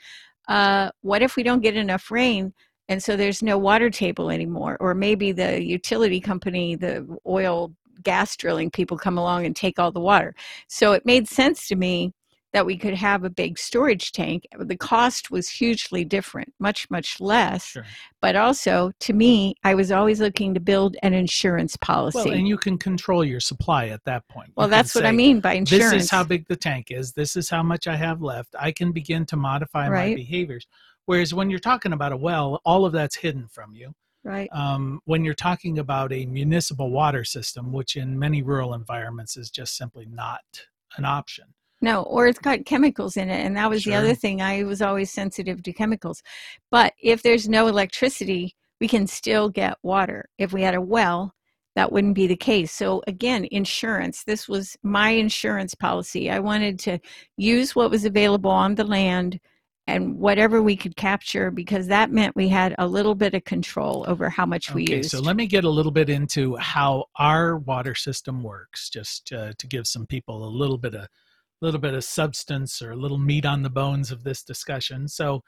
uh, 0.47 0.89
what 1.01 1.21
if 1.21 1.35
we 1.35 1.43
don't 1.43 1.61
get 1.61 1.75
enough 1.75 2.09
rain? 2.11 2.53
And 2.89 3.01
so 3.01 3.15
there's 3.15 3.41
no 3.41 3.57
water 3.57 3.89
table 3.89 4.29
anymore 4.29 4.75
or 4.81 4.93
maybe 4.93 5.31
the 5.31 5.63
utility 5.63 6.19
company 6.19 6.75
the 6.75 7.07
oil 7.25 7.73
gas 8.03 8.35
drilling 8.35 8.71
people 8.71 8.97
come 8.97 9.17
along 9.17 9.45
and 9.45 9.55
take 9.55 9.79
all 9.79 9.91
the 9.91 9.99
water. 9.99 10.33
So 10.67 10.93
it 10.93 11.05
made 11.05 11.27
sense 11.27 11.67
to 11.67 11.75
me 11.75 12.13
that 12.51 12.65
we 12.65 12.75
could 12.77 12.95
have 12.95 13.23
a 13.23 13.29
big 13.29 13.59
storage 13.59 14.11
tank 14.11 14.47
the 14.57 14.75
cost 14.75 15.29
was 15.29 15.47
hugely 15.47 16.03
different 16.03 16.51
much 16.59 16.89
much 16.89 17.21
less. 17.21 17.63
Sure. 17.65 17.85
but 18.21 18.35
also 18.35 18.91
to 19.01 19.13
me 19.13 19.53
i 19.63 19.75
was 19.75 19.91
always 19.91 20.19
looking 20.19 20.55
to 20.55 20.59
build 20.59 20.97
an 21.03 21.13
insurance 21.13 21.77
policy. 21.77 22.17
well, 22.17 22.31
and 22.31 22.47
you 22.47 22.57
can 22.57 22.79
control 22.79 23.23
your 23.23 23.39
supply 23.39 23.89
at 23.89 24.03
that 24.05 24.27
point. 24.29 24.51
Well 24.55 24.67
that's 24.67 24.95
what 24.95 25.05
i 25.05 25.11
mean 25.11 25.41
by 25.41 25.53
insurance 25.53 25.91
this 25.91 26.03
is 26.05 26.09
how 26.09 26.23
big 26.23 26.47
the 26.47 26.55
tank 26.55 26.87
is. 26.89 27.11
This 27.11 27.35
is 27.35 27.51
how 27.51 27.61
much 27.61 27.85
i 27.85 27.95
have 27.95 28.23
left. 28.23 28.55
I 28.59 28.71
can 28.71 28.91
begin 28.91 29.27
to 29.27 29.37
modify 29.37 29.87
right. 29.87 30.09
my 30.09 30.15
behaviors 30.15 30.65
Whereas 31.09 31.33
when 31.33 31.49
you're 31.49 31.57
talking 31.57 31.91
about 31.91 32.11
a 32.11 32.17
well, 32.17 32.61
all 32.65 32.85
of 32.85 32.93
that's 32.93 33.15
hidden 33.15 33.47
from 33.47 33.73
you. 33.73 33.93
Right. 34.23 34.47
Um, 34.51 34.99
when 35.05 35.25
you're 35.25 35.33
talking 35.33 35.79
about 35.79 36.13
a 36.13 36.27
municipal 36.27 36.91
water 36.91 37.23
system, 37.23 37.71
which 37.71 37.95
in 37.95 38.19
many 38.19 38.43
rural 38.43 38.75
environments 38.75 39.35
is 39.35 39.49
just 39.49 39.75
simply 39.75 40.05
not 40.05 40.41
an 40.97 41.05
option. 41.05 41.45
No, 41.81 42.03
or 42.03 42.27
it's 42.27 42.37
got 42.37 42.63
chemicals 42.67 43.17
in 43.17 43.27
it. 43.27 43.43
And 43.43 43.57
that 43.57 43.71
was 43.71 43.81
sure. 43.81 43.93
the 43.93 43.97
other 43.97 44.13
thing. 44.13 44.39
I 44.39 44.61
was 44.65 44.83
always 44.83 45.11
sensitive 45.11 45.63
to 45.63 45.73
chemicals. 45.73 46.21
But 46.69 46.93
if 47.01 47.23
there's 47.23 47.49
no 47.49 47.65
electricity, 47.65 48.55
we 48.79 48.87
can 48.87 49.07
still 49.07 49.49
get 49.49 49.79
water. 49.81 50.29
If 50.37 50.53
we 50.53 50.61
had 50.61 50.75
a 50.75 50.81
well, 50.81 51.33
that 51.75 51.91
wouldn't 51.91 52.13
be 52.13 52.27
the 52.27 52.35
case. 52.35 52.71
So, 52.71 53.01
again, 53.07 53.47
insurance. 53.49 54.25
This 54.25 54.47
was 54.47 54.77
my 54.83 55.09
insurance 55.09 55.73
policy. 55.73 56.29
I 56.29 56.37
wanted 56.37 56.77
to 56.81 56.99
use 57.35 57.75
what 57.75 57.89
was 57.89 58.05
available 58.05 58.51
on 58.51 58.75
the 58.75 58.83
land 58.83 59.39
and 59.89 60.19
whatever 60.19 60.61
we 60.61 60.75
could 60.75 60.95
capture 60.95 61.49
because 61.49 61.87
that 61.87 62.11
meant 62.11 62.35
we 62.35 62.47
had 62.47 62.75
a 62.77 62.87
little 62.87 63.15
bit 63.15 63.33
of 63.33 63.43
control 63.43 64.05
over 64.07 64.29
how 64.29 64.45
much 64.45 64.71
we 64.71 64.83
okay, 64.83 64.97
used. 64.97 65.09
So 65.09 65.19
let 65.19 65.35
me 65.35 65.47
get 65.47 65.63
a 65.63 65.69
little 65.69 65.91
bit 65.91 66.09
into 66.09 66.55
how 66.57 67.05
our 67.17 67.57
water 67.57 67.95
system 67.95 68.43
works, 68.43 68.89
just 68.89 69.33
uh, 69.33 69.53
to 69.57 69.67
give 69.67 69.87
some 69.87 70.05
people 70.05 70.47
a 70.47 70.51
little 70.51 70.77
bit 70.77 70.93
of 70.93 71.07
little 71.61 71.79
bit 71.79 71.93
of 71.93 72.03
substance 72.03 72.81
or 72.81 72.91
a 72.91 72.95
little 72.95 73.17
meat 73.17 73.45
on 73.45 73.63
the 73.63 73.69
bones 73.69 74.11
of 74.11 74.23
this 74.23 74.43
discussion. 74.43 75.07
So 75.07 75.41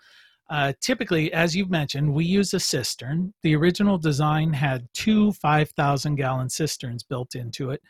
uh, 0.49 0.73
typically, 0.81 1.31
as 1.31 1.55
you've 1.55 1.69
mentioned, 1.69 2.13
we 2.13 2.25
use 2.25 2.53
a 2.53 2.59
cistern. 2.59 3.33
The 3.43 3.55
original 3.55 3.97
design 3.97 4.51
had 4.51 4.89
two 4.93 5.31
5,000 5.33 6.15
gallon 6.15 6.49
cisterns 6.49 7.03
built 7.03 7.35
into 7.35 7.69
it, 7.69 7.81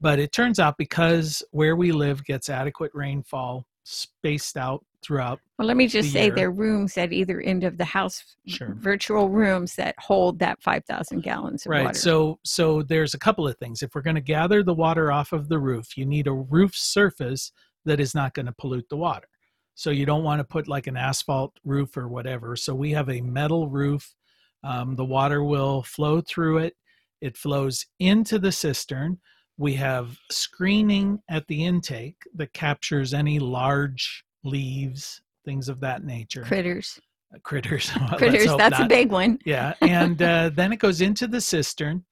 but 0.00 0.20
it 0.20 0.30
turns 0.30 0.60
out 0.60 0.76
because 0.78 1.42
where 1.50 1.74
we 1.74 1.90
live 1.90 2.24
gets 2.24 2.48
adequate 2.48 2.92
rainfall 2.94 3.66
spaced 3.84 4.56
out 4.56 4.84
throughout. 5.02 5.38
Well, 5.58 5.68
let 5.68 5.76
me 5.76 5.86
just 5.86 6.06
the 6.06 6.12
say 6.12 6.24
year. 6.26 6.34
there 6.34 6.48
are 6.48 6.52
rooms 6.52 6.96
at 6.96 7.12
either 7.12 7.40
end 7.40 7.62
of 7.62 7.76
the 7.76 7.84
house, 7.84 8.36
sure. 8.46 8.74
virtual 8.78 9.28
rooms 9.28 9.74
that 9.76 9.94
hold 9.98 10.38
that 10.40 10.62
5,000 10.62 11.22
gallons 11.22 11.66
of 11.66 11.70
right. 11.70 11.84
water. 11.84 11.98
So, 11.98 12.38
so 12.42 12.82
there's 12.82 13.14
a 13.14 13.18
couple 13.18 13.46
of 13.46 13.56
things. 13.58 13.82
If 13.82 13.94
we're 13.94 14.02
going 14.02 14.16
to 14.16 14.22
gather 14.22 14.62
the 14.62 14.74
water 14.74 15.12
off 15.12 15.32
of 15.32 15.48
the 15.48 15.58
roof, 15.58 15.96
you 15.96 16.06
need 16.06 16.26
a 16.26 16.32
roof 16.32 16.74
surface 16.74 17.52
that 17.84 18.00
is 18.00 18.14
not 18.14 18.34
going 18.34 18.46
to 18.46 18.52
pollute 18.52 18.88
the 18.88 18.96
water. 18.96 19.28
So 19.74 19.90
you 19.90 20.06
don't 20.06 20.24
want 20.24 20.40
to 20.40 20.44
put 20.44 20.68
like 20.68 20.86
an 20.86 20.96
asphalt 20.96 21.52
roof 21.64 21.96
or 21.96 22.08
whatever. 22.08 22.56
So 22.56 22.74
we 22.74 22.92
have 22.92 23.10
a 23.10 23.20
metal 23.20 23.68
roof. 23.68 24.14
Um, 24.62 24.96
the 24.96 25.04
water 25.04 25.44
will 25.44 25.82
flow 25.82 26.20
through 26.20 26.58
it. 26.58 26.74
It 27.20 27.36
flows 27.36 27.84
into 27.98 28.38
the 28.38 28.52
cistern. 28.52 29.18
We 29.56 29.74
have 29.74 30.18
screening 30.30 31.20
at 31.28 31.46
the 31.46 31.64
intake 31.64 32.16
that 32.34 32.52
captures 32.52 33.14
any 33.14 33.38
large 33.38 34.24
leaves, 34.42 35.22
things 35.44 35.68
of 35.68 35.80
that 35.80 36.04
nature. 36.04 36.42
Critters. 36.42 37.00
critters. 37.42 37.90
Let's 38.00 38.16
Critters, 38.16 38.56
that's 38.56 38.80
a 38.80 38.86
big 38.86 39.12
one. 39.12 39.38
Yeah, 39.44 39.74
and 39.80 40.20
uh, 40.22 40.50
then 40.54 40.72
it 40.72 40.78
goes 40.78 41.00
into 41.00 41.26
the 41.26 41.40
cistern. 41.40 42.04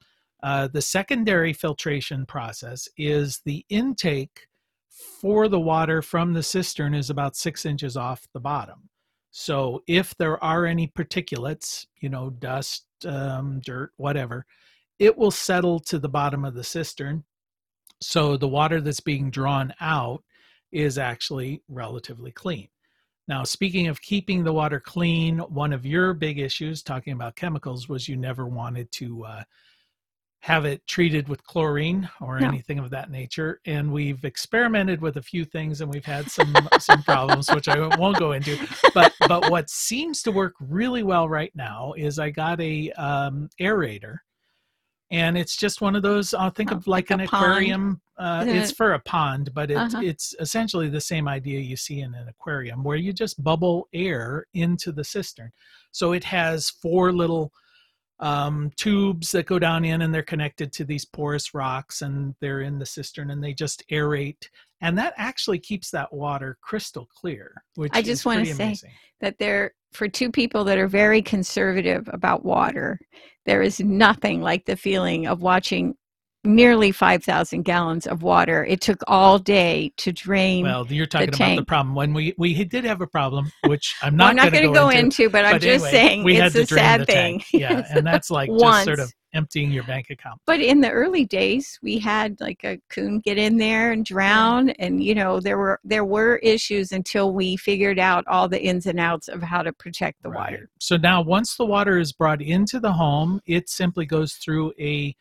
Uh, 0.42 0.68
the 0.68 0.82
secondary 0.82 1.52
filtration 1.52 2.26
process 2.26 2.88
is 2.96 3.40
the 3.44 3.64
intake 3.68 4.46
for 5.20 5.48
the 5.48 5.60
water 5.60 6.02
from 6.02 6.32
the 6.32 6.42
cistern 6.42 6.94
is 6.94 7.10
about 7.10 7.36
six 7.36 7.64
inches 7.64 7.96
off 7.96 8.26
the 8.34 8.40
bottom. 8.40 8.88
So 9.30 9.82
if 9.86 10.14
there 10.16 10.42
are 10.42 10.66
any 10.66 10.88
particulates, 10.88 11.86
you 12.00 12.08
know, 12.08 12.30
dust, 12.30 12.86
um, 13.06 13.60
dirt, 13.64 13.92
whatever, 13.96 14.44
it 14.98 15.16
will 15.16 15.30
settle 15.30 15.80
to 15.80 15.98
the 15.98 16.08
bottom 16.08 16.44
of 16.44 16.54
the 16.54 16.64
cistern. 16.64 17.24
So 18.02 18.36
the 18.36 18.48
water 18.48 18.80
that's 18.80 19.00
being 19.00 19.30
drawn 19.30 19.72
out 19.80 20.22
is 20.72 20.98
actually 20.98 21.62
relatively 21.68 22.32
clean. 22.32 22.68
Now, 23.28 23.44
speaking 23.44 23.86
of 23.86 24.02
keeping 24.02 24.42
the 24.42 24.52
water 24.52 24.80
clean, 24.80 25.38
one 25.38 25.72
of 25.72 25.86
your 25.86 26.12
big 26.12 26.38
issues 26.38 26.82
talking 26.82 27.12
about 27.12 27.36
chemicals 27.36 27.88
was 27.88 28.08
you 28.08 28.16
never 28.16 28.46
wanted 28.46 28.90
to 28.92 29.24
uh, 29.24 29.42
have 30.40 30.64
it 30.64 30.84
treated 30.88 31.28
with 31.28 31.44
chlorine 31.44 32.08
or 32.20 32.40
No. 32.40 32.48
anything 32.48 32.80
of 32.80 32.90
that 32.90 33.10
nature. 33.10 33.60
And 33.64 33.92
we've 33.92 34.24
experimented 34.24 35.00
with 35.00 35.16
a 35.16 35.22
few 35.22 35.44
things 35.44 35.80
and 35.80 35.90
we've 35.90 36.04
had 36.04 36.28
some 36.30 36.68
some 36.80 37.02
problems, 37.04 37.48
which 37.48 37.68
I 37.68 37.78
won't 37.96 38.18
go 38.18 38.32
into. 38.32 38.58
But 38.92 39.12
but 39.28 39.48
what 39.50 39.70
seems 39.70 40.20
to 40.22 40.32
work 40.32 40.54
really 40.60 41.04
well 41.04 41.28
right 41.28 41.52
now 41.54 41.94
is 41.96 42.18
I 42.18 42.30
got 42.30 42.60
a 42.60 42.90
um, 42.92 43.50
aerator. 43.60 44.16
And 45.12 45.36
it's 45.38 45.56
just 45.56 45.80
one 45.82 45.94
of 45.94 46.02
those. 46.02 46.32
I'll 46.34 46.50
think 46.50 46.72
Oh, 46.72 46.76
of 46.76 46.86
like, 46.88 47.10
like 47.10 47.20
an 47.20 47.24
aquarium. 47.26 48.00
Uh, 48.18 48.44
it's 48.48 48.72
for 48.72 48.94
a 48.94 48.98
pond, 49.00 49.52
but 49.54 49.70
it's 49.70 49.94
Uh-huh. 49.94 50.02
it's 50.02 50.34
essentially 50.40 50.88
the 50.88 51.00
same 51.00 51.28
idea 51.28 51.60
you 51.60 51.76
see 51.76 52.00
in 52.00 52.14
an 52.14 52.28
aquarium, 52.28 52.82
where 52.82 52.96
you 52.96 53.12
just 53.12 53.42
bubble 53.44 53.88
air 53.92 54.46
into 54.54 54.90
the 54.90 55.04
cistern. 55.04 55.52
So 55.92 56.12
it 56.12 56.24
has 56.24 56.70
four 56.70 57.12
little 57.12 57.52
um, 58.20 58.70
tubes 58.76 59.32
that 59.32 59.46
go 59.46 59.58
down 59.58 59.84
in, 59.84 60.02
and 60.02 60.14
they're 60.14 60.22
connected 60.22 60.72
to 60.74 60.84
these 60.84 61.04
porous 61.04 61.54
rocks, 61.54 62.02
and 62.02 62.36
they're 62.40 62.60
in 62.60 62.78
the 62.78 62.86
cistern, 62.86 63.30
and 63.32 63.42
they 63.42 63.52
just 63.52 63.82
aerate, 63.90 64.48
and 64.80 64.96
that 64.96 65.12
actually 65.16 65.58
keeps 65.58 65.90
that 65.90 66.12
water 66.12 66.56
crystal 66.60 67.06
clear. 67.06 67.64
Which 67.74 67.90
I 67.92 68.00
just 68.00 68.20
is 68.20 68.24
wanna 68.24 68.40
pretty 68.42 68.52
say- 68.52 68.64
amazing. 68.64 68.92
that 69.20 69.38
there 69.38 69.74
for 69.92 70.08
two 70.08 70.30
people 70.30 70.64
that 70.64 70.78
are 70.78 70.88
very 70.88 71.22
conservative 71.22 72.08
about 72.12 72.44
water 72.44 72.98
there 73.44 73.62
is 73.62 73.80
nothing 73.80 74.40
like 74.40 74.64
the 74.66 74.76
feeling 74.76 75.26
of 75.26 75.42
watching 75.42 75.94
nearly 76.44 76.90
5000 76.90 77.62
gallons 77.62 78.06
of 78.06 78.22
water 78.22 78.64
it 78.64 78.80
took 78.80 79.00
all 79.06 79.38
day 79.38 79.92
to 79.96 80.12
drain 80.12 80.64
Well, 80.64 80.86
you're 80.88 81.06
talking 81.06 81.28
about 81.34 81.56
the 81.56 81.64
problem 81.64 81.94
when 81.94 82.12
we 82.12 82.34
we 82.36 82.64
did 82.64 82.84
have 82.84 83.00
a 83.00 83.06
problem, 83.06 83.52
which 83.66 83.94
I'm 84.02 84.16
not, 84.16 84.30
i'm 84.30 84.36
not 84.36 84.50
going 84.52 84.66
to 84.66 84.72
go, 84.72 84.88
into 84.88 85.28
but 85.30 85.44
i'm 85.44 85.52
but 85.52 85.62
just 85.62 85.86
anyway, 85.86 85.90
saying 86.08 86.24
we 86.24 86.32
it's 86.32 86.40
had 86.40 86.52
to 86.54 86.62
a 86.62 86.66
sad 86.66 87.00
the 87.02 87.06
thing 87.06 87.38
tank. 87.38 87.46
Yeah, 87.52 87.86
and 87.90 88.04
that's 88.06 88.30
like 88.30 88.50
just 88.58 88.84
sort 88.84 88.98
of 89.00 89.12
emptying 89.34 89.70
your 89.70 89.84
bank 89.84 90.10
account. 90.10 90.38
but 90.46 90.60
in 90.60 90.80
the 90.80 90.90
early 90.90 91.24
days 91.24 91.78
we 91.82 91.98
had 91.98 92.38
like 92.40 92.62
a 92.64 92.78
coon 92.90 93.18
get 93.20 93.38
in 93.38 93.56
there 93.56 93.92
and 93.92 94.04
drown 94.04 94.70
and 94.70 95.02
you 95.02 95.14
know 95.14 95.40
there 95.40 95.56
were 95.56 95.80
there 95.84 96.04
were 96.04 96.36
issues 96.38 96.92
until 96.92 97.32
we 97.32 97.56
figured 97.56 97.98
out 97.98 98.26
all 98.26 98.46
the 98.48 98.62
ins 98.62 98.84
and 98.86 99.00
outs 99.00 99.28
of 99.28 99.42
how 99.42 99.62
to 99.62 99.72
protect 99.72 100.22
the 100.22 100.28
Right. 100.28 100.52
water 100.52 100.68
So 100.80 100.96
now, 100.96 101.22
once 101.22 101.56
the 101.56 101.64
water 101.64 101.98
is 101.98 102.12
brought 102.12 102.42
into 102.42 102.78
the 102.80 102.92
home, 102.92 103.40
it 103.46 103.68
simply 103.70 104.04
goes 104.06 104.34
through 104.34 104.72
a 104.78 105.14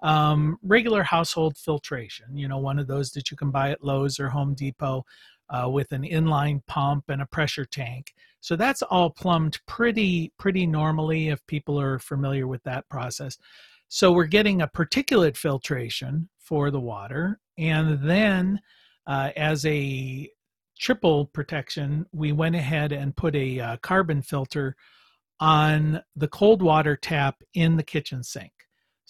um, 0.00 0.58
regular 0.62 1.02
household 1.02 1.56
filtration. 1.56 2.36
You 2.36 2.48
know, 2.48 2.58
one 2.58 2.78
of 2.78 2.86
those 2.86 3.10
that 3.12 3.30
you 3.30 3.36
can 3.36 3.50
buy 3.50 3.70
at 3.70 3.82
Lowe's 3.82 4.20
or 4.20 4.28
Home 4.28 4.54
Depot 4.54 5.04
uh, 5.50 5.68
with 5.68 5.92
an 5.92 6.02
inline 6.02 6.64
pump 6.66 7.04
and 7.08 7.22
a 7.22 7.26
pressure 7.26 7.64
tank. 7.64 8.14
So 8.40 8.54
that's 8.54 8.82
all 8.82 9.10
plumbed 9.10 9.60
pretty 9.66 10.32
pretty 10.38 10.66
normally 10.66 11.28
if 11.28 11.44
people 11.46 11.80
are 11.80 11.98
familiar 11.98 12.46
with 12.46 12.62
that 12.64 12.88
process. 12.88 13.38
So 13.88 14.12
we're 14.12 14.26
getting 14.26 14.62
a 14.62 14.68
particulate 14.68 15.36
filtration 15.36 16.28
for 16.38 16.70
the 16.70 16.80
water, 16.80 17.40
and 17.56 18.00
then 18.02 18.60
uh, 19.06 19.30
as 19.36 19.64
a 19.66 20.30
triple 20.78 21.26
protection, 21.26 22.06
we 22.12 22.32
went 22.32 22.54
ahead 22.54 22.92
and 22.92 23.16
put 23.16 23.34
a 23.34 23.58
uh, 23.58 23.76
carbon 23.78 24.22
filter 24.22 24.76
on 25.40 26.00
the 26.16 26.28
cold 26.28 26.62
water 26.62 26.96
tap 26.96 27.42
in 27.54 27.76
the 27.76 27.82
kitchen 27.82 28.22
sink. 28.22 28.52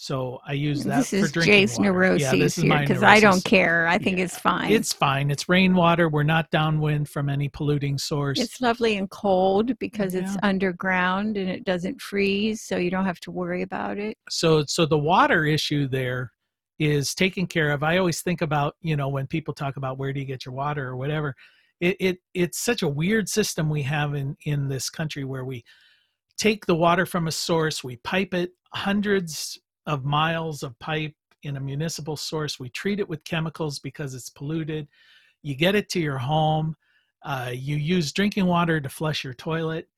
So 0.00 0.38
I 0.47 0.52
use 0.52 0.85
that 0.85 0.99
this 0.99 1.11
for 1.11 1.17
is 1.17 1.33
drinking 1.33 1.52
jay's 1.55 1.76
water. 1.76 1.93
neuroses 1.93 2.23
yeah, 2.23 2.38
this 2.38 2.57
is 2.57 2.62
here 2.62 2.78
because 2.78 3.02
i 3.02 3.19
don't 3.19 3.43
care 3.45 3.88
i 3.88 3.99
think 3.99 4.19
Yeah. 4.19 4.25
it's 4.26 4.38
fine 4.38 4.71
It's 4.71 4.93
fine. 4.93 5.28
It's 5.28 5.49
rainwater. 5.49 6.09
We're 6.09 6.23
not 6.23 6.49
downwind 6.52 7.09
from 7.09 7.28
any 7.28 7.49
polluting 7.49 7.99
source. 7.99 8.38
It's 8.38 8.61
lovely 8.61 8.97
and 8.97 9.11
cold 9.11 9.76
because 9.81 10.14
it's 10.14 10.37
underground 10.45 11.37
and 11.37 11.50
it 11.50 11.64
doesn't 11.64 12.00
freeze, 12.00 12.62
so 12.62 12.76
you 12.76 12.90
don't 12.90 13.07
have 13.07 13.19
to 13.21 13.33
worry 13.33 13.62
about 13.62 13.99
it. 13.99 14.17
so 14.31 14.64
so 14.69 14.87
the 14.87 14.97
water 14.99 15.45
issue 15.45 15.88
there 15.88 16.31
is 16.78 17.12
taken 17.12 17.45
care 17.49 17.73
of. 17.73 17.83
I 17.83 17.99
always 17.99 18.21
think 18.23 18.40
about, 18.40 18.76
you 18.81 18.95
know, 18.97 19.09
when 19.09 19.26
people 19.26 19.52
talk 19.52 19.76
about 19.78 19.99
where 19.99 20.12
do 20.12 20.21
you 20.21 20.26
get 20.26 20.47
your 20.47 20.55
water 20.55 20.87
or 20.87 20.97
whatever, 20.97 21.35
it, 21.81 21.97
it 21.99 22.19
it's 22.35 22.61
such 22.61 22.83
a 22.83 22.88
weird 22.88 23.28
system 23.28 23.69
we 23.69 23.83
have 23.83 24.14
in 24.14 24.37
in 24.45 24.69
this 24.69 24.90
country 24.90 25.25
where 25.25 25.45
we 25.45 25.64
take 26.37 26.67
the 26.67 26.76
water 26.76 27.05
from 27.05 27.26
a 27.26 27.33
source, 27.33 27.83
we 27.83 27.97
pipe 27.97 28.33
it 28.33 28.50
hundreds 28.75 29.59
of 29.88 30.04
miles 30.04 30.62
of 30.62 30.78
pipe 30.78 31.14
in 31.42 31.57
a 31.57 31.61
municipal 31.61 32.16
source, 32.16 32.61
we 32.61 32.68
treat 32.68 33.00
it 33.00 33.09
with 33.09 33.25
chemicals 33.25 33.78
because 33.78 34.14
it's 34.14 34.30
polluted. 34.30 34.87
You 35.42 35.57
get 35.57 35.75
it 35.75 35.88
to 35.90 36.00
your 36.00 36.18
home, 36.18 36.76
uh, 37.25 37.50
you 37.52 37.76
use 37.76 38.12
drinking 38.12 38.47
water 38.47 38.80
to 38.80 38.88
flush 38.88 39.25
your 39.25 39.35
toilet. 39.35 39.88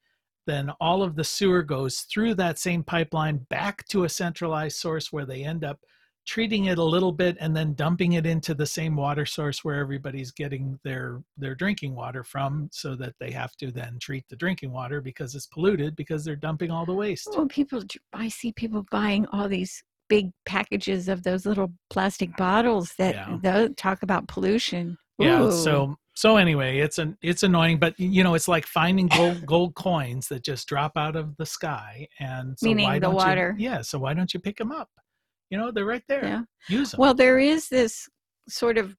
Then 0.47 0.71
all 0.81 1.03
of 1.03 1.17
the 1.17 1.25
sewer 1.25 1.63
goes 1.63 2.03
through 2.03 2.35
that 2.37 2.59
same 2.59 2.83
pipeline 2.83 3.39
back 3.51 3.87
to 3.89 4.05
a 4.05 4.09
centralized 4.09 4.77
source 4.77 5.13
where 5.13 5.27
they 5.27 5.45
end 5.45 5.65
up 5.65 5.81
treating 6.27 6.67
it 6.67 6.79
a 6.79 6.85
little 6.85 7.13
bit 7.13 7.37
and 7.41 7.57
then 7.57 7.75
dumping 7.75 8.13
it 8.13 8.27
into 8.27 8.55
the 8.55 8.67
same 8.67 8.95
water 8.97 9.27
source 9.27 9.65
where 9.65 9.77
everybody's 9.81 10.31
getting 10.31 10.79
their 10.85 11.23
their 11.37 11.55
drinking 11.55 11.95
water 11.95 12.23
from 12.23 12.69
so 12.73 12.95
that 12.95 13.15
they 13.19 13.31
have 13.31 13.57
to 13.57 13.71
then 13.73 13.99
treat 14.01 14.25
the 14.29 14.37
drinking 14.37 14.71
water 14.71 15.01
because 15.01 15.35
it's 15.35 15.47
polluted 15.47 15.97
because 15.97 16.25
they're 16.25 16.37
dumping 16.37 16.71
all 16.71 16.85
the 16.87 16.93
waste 16.93 17.29
Well, 17.35 17.47
people, 17.47 17.83
I 18.13 18.29
see 18.29 18.53
people 18.53 18.85
buying 18.91 19.27
all 19.33 19.49
these 19.49 19.83
big 20.09 20.31
packages 20.45 21.09
of 21.09 21.23
those 21.23 21.47
little 21.47 21.73
plastic 21.89 22.37
bottles 22.37 22.95
that 22.99 23.15
Yeah. 23.43 23.69
talk 23.77 24.03
about 24.03 24.29
pollution. 24.29 24.99
yeah 25.19 25.49
so 25.51 25.97
so 26.17 26.37
anyway 26.37 26.79
it's 26.79 26.99
an 26.99 27.17
it's 27.23 27.43
annoying 27.45 27.79
but 27.79 27.99
you 27.99 28.23
know 28.25 28.35
it's 28.35 28.49
like 28.49 28.67
finding 28.67 29.07
gold 29.07 29.47
gold 29.47 29.75
coins 29.75 30.27
that 30.29 30.43
just 30.45 30.67
drop 30.69 30.93
out 30.97 31.15
of 31.17 31.37
the 31.37 31.47
sky 31.47 32.07
and 32.19 32.59
so 32.59 32.67
Meaning 32.67 32.85
why 32.87 32.95
the 32.99 33.07
don't 33.07 33.15
water. 33.15 33.55
you 33.59 33.65
yeah 33.69 33.81
so 33.83 33.99
why 33.99 34.13
don't 34.15 34.35
you 34.35 34.41
pick 34.41 34.57
them 34.57 34.73
up 34.73 34.89
you 35.51 35.59
know 35.59 35.71
they're 35.71 35.85
right 35.85 36.05
there 36.09 36.25
Yeah. 36.25 36.43
use 36.69 36.93
them 36.93 37.01
Well, 37.01 37.15
there 37.15 37.39
is 37.39 37.69
this 37.69 38.09
sort 38.49 38.79
of 38.79 38.97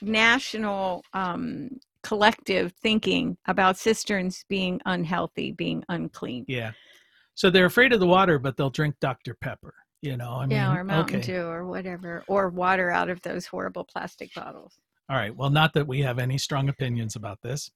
national 0.00 1.02
um, 1.12 1.70
collective 2.02 2.72
thinking 2.82 3.36
about 3.46 3.76
cisterns 3.76 4.44
being 4.48 4.80
unhealthy, 4.86 5.52
being 5.52 5.82
unclean. 5.88 6.44
Yeah. 6.46 6.72
So 7.34 7.50
they're 7.50 7.66
afraid 7.66 7.92
of 7.92 8.00
the 8.00 8.06
water, 8.06 8.38
but 8.38 8.56
they'll 8.56 8.70
drink 8.70 8.94
Dr. 9.00 9.34
Pepper. 9.40 9.74
You 10.02 10.18
know, 10.18 10.32
I 10.32 10.42
mean, 10.46 10.56
yeah, 10.58 10.76
or 10.76 10.84
Mountain 10.84 11.20
okay. 11.20 11.32
Dew 11.32 11.46
or 11.46 11.66
whatever, 11.66 12.22
or 12.28 12.50
water 12.50 12.90
out 12.90 13.08
of 13.08 13.22
those 13.22 13.46
horrible 13.46 13.84
plastic 13.84 14.34
bottles. 14.34 14.74
All 15.10 15.16
right. 15.16 15.34
Well, 15.34 15.50
not 15.50 15.74
that 15.74 15.86
we 15.86 16.00
have 16.00 16.18
any 16.18 16.38
strong 16.38 16.68
opinions 16.68 17.14
about 17.16 17.42
this. 17.42 17.70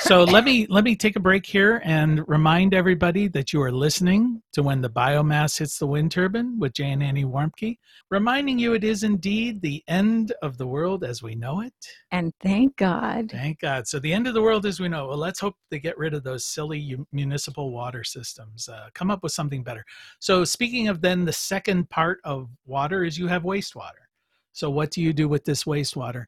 So 0.00 0.24
let 0.24 0.44
me 0.44 0.66
let 0.68 0.84
me 0.84 0.96
take 0.96 1.16
a 1.16 1.20
break 1.20 1.44
here 1.44 1.82
and 1.84 2.26
remind 2.28 2.72
everybody 2.72 3.28
that 3.28 3.52
you 3.52 3.60
are 3.60 3.72
listening 3.72 4.42
to 4.52 4.62
when 4.62 4.80
the 4.80 4.88
biomass 4.88 5.58
hits 5.58 5.78
the 5.78 5.86
wind 5.86 6.10
turbine 6.12 6.58
with 6.58 6.72
Jay 6.72 6.90
and 6.90 7.02
Annie 7.02 7.24
Warmke, 7.24 7.78
reminding 8.10 8.58
you 8.58 8.74
it 8.74 8.84
is 8.84 9.02
indeed 9.02 9.60
the 9.60 9.82
end 9.88 10.32
of 10.40 10.56
the 10.56 10.66
world 10.66 11.04
as 11.04 11.22
we 11.22 11.34
know 11.34 11.60
it. 11.60 11.74
And 12.12 12.32
thank 12.40 12.76
God. 12.76 13.30
Thank 13.30 13.60
God. 13.60 13.86
So 13.88 13.98
the 13.98 14.12
end 14.12 14.26
of 14.26 14.34
the 14.34 14.42
world 14.42 14.64
as 14.64 14.80
we 14.80 14.88
know. 14.88 15.04
it. 15.04 15.08
Well, 15.08 15.18
let's 15.18 15.40
hope 15.40 15.56
they 15.70 15.80
get 15.80 15.98
rid 15.98 16.14
of 16.14 16.22
those 16.22 16.46
silly 16.46 16.96
municipal 17.12 17.70
water 17.70 18.04
systems. 18.04 18.68
Uh, 18.68 18.88
come 18.94 19.10
up 19.10 19.22
with 19.22 19.32
something 19.32 19.62
better. 19.62 19.84
So 20.20 20.44
speaking 20.44 20.88
of 20.88 21.00
then 21.00 21.24
the 21.24 21.32
second 21.32 21.90
part 21.90 22.20
of 22.24 22.48
water 22.66 23.04
is 23.04 23.18
you 23.18 23.26
have 23.26 23.42
wastewater. 23.42 24.06
So 24.52 24.70
what 24.70 24.90
do 24.90 25.02
you 25.02 25.12
do 25.12 25.28
with 25.28 25.44
this 25.44 25.64
wastewater? 25.64 26.24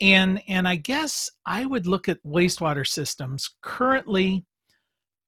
And 0.00 0.42
and 0.46 0.68
I 0.68 0.76
guess 0.76 1.30
I 1.46 1.64
would 1.64 1.86
look 1.86 2.08
at 2.08 2.22
wastewater 2.24 2.86
systems. 2.86 3.50
Currently, 3.62 4.44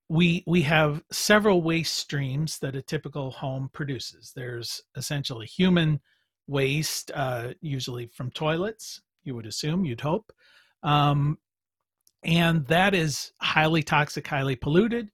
we 0.08 0.44
we 0.46 0.62
have 0.62 1.02
several 1.10 1.62
waste 1.62 1.94
streams 1.94 2.58
that 2.58 2.76
a 2.76 2.82
typical 2.82 3.30
home 3.30 3.70
produces. 3.72 4.32
There's 4.34 4.82
essentially 4.96 5.46
human 5.46 6.00
waste, 6.46 7.10
uh, 7.14 7.52
usually 7.60 8.06
from 8.06 8.30
toilets. 8.30 9.00
You 9.24 9.34
would 9.34 9.46
assume, 9.46 9.84
you'd 9.84 10.00
hope, 10.00 10.32
um, 10.82 11.38
and 12.24 12.66
that 12.66 12.94
is 12.94 13.32
highly 13.40 13.82
toxic, 13.82 14.26
highly 14.26 14.56
polluted, 14.56 15.10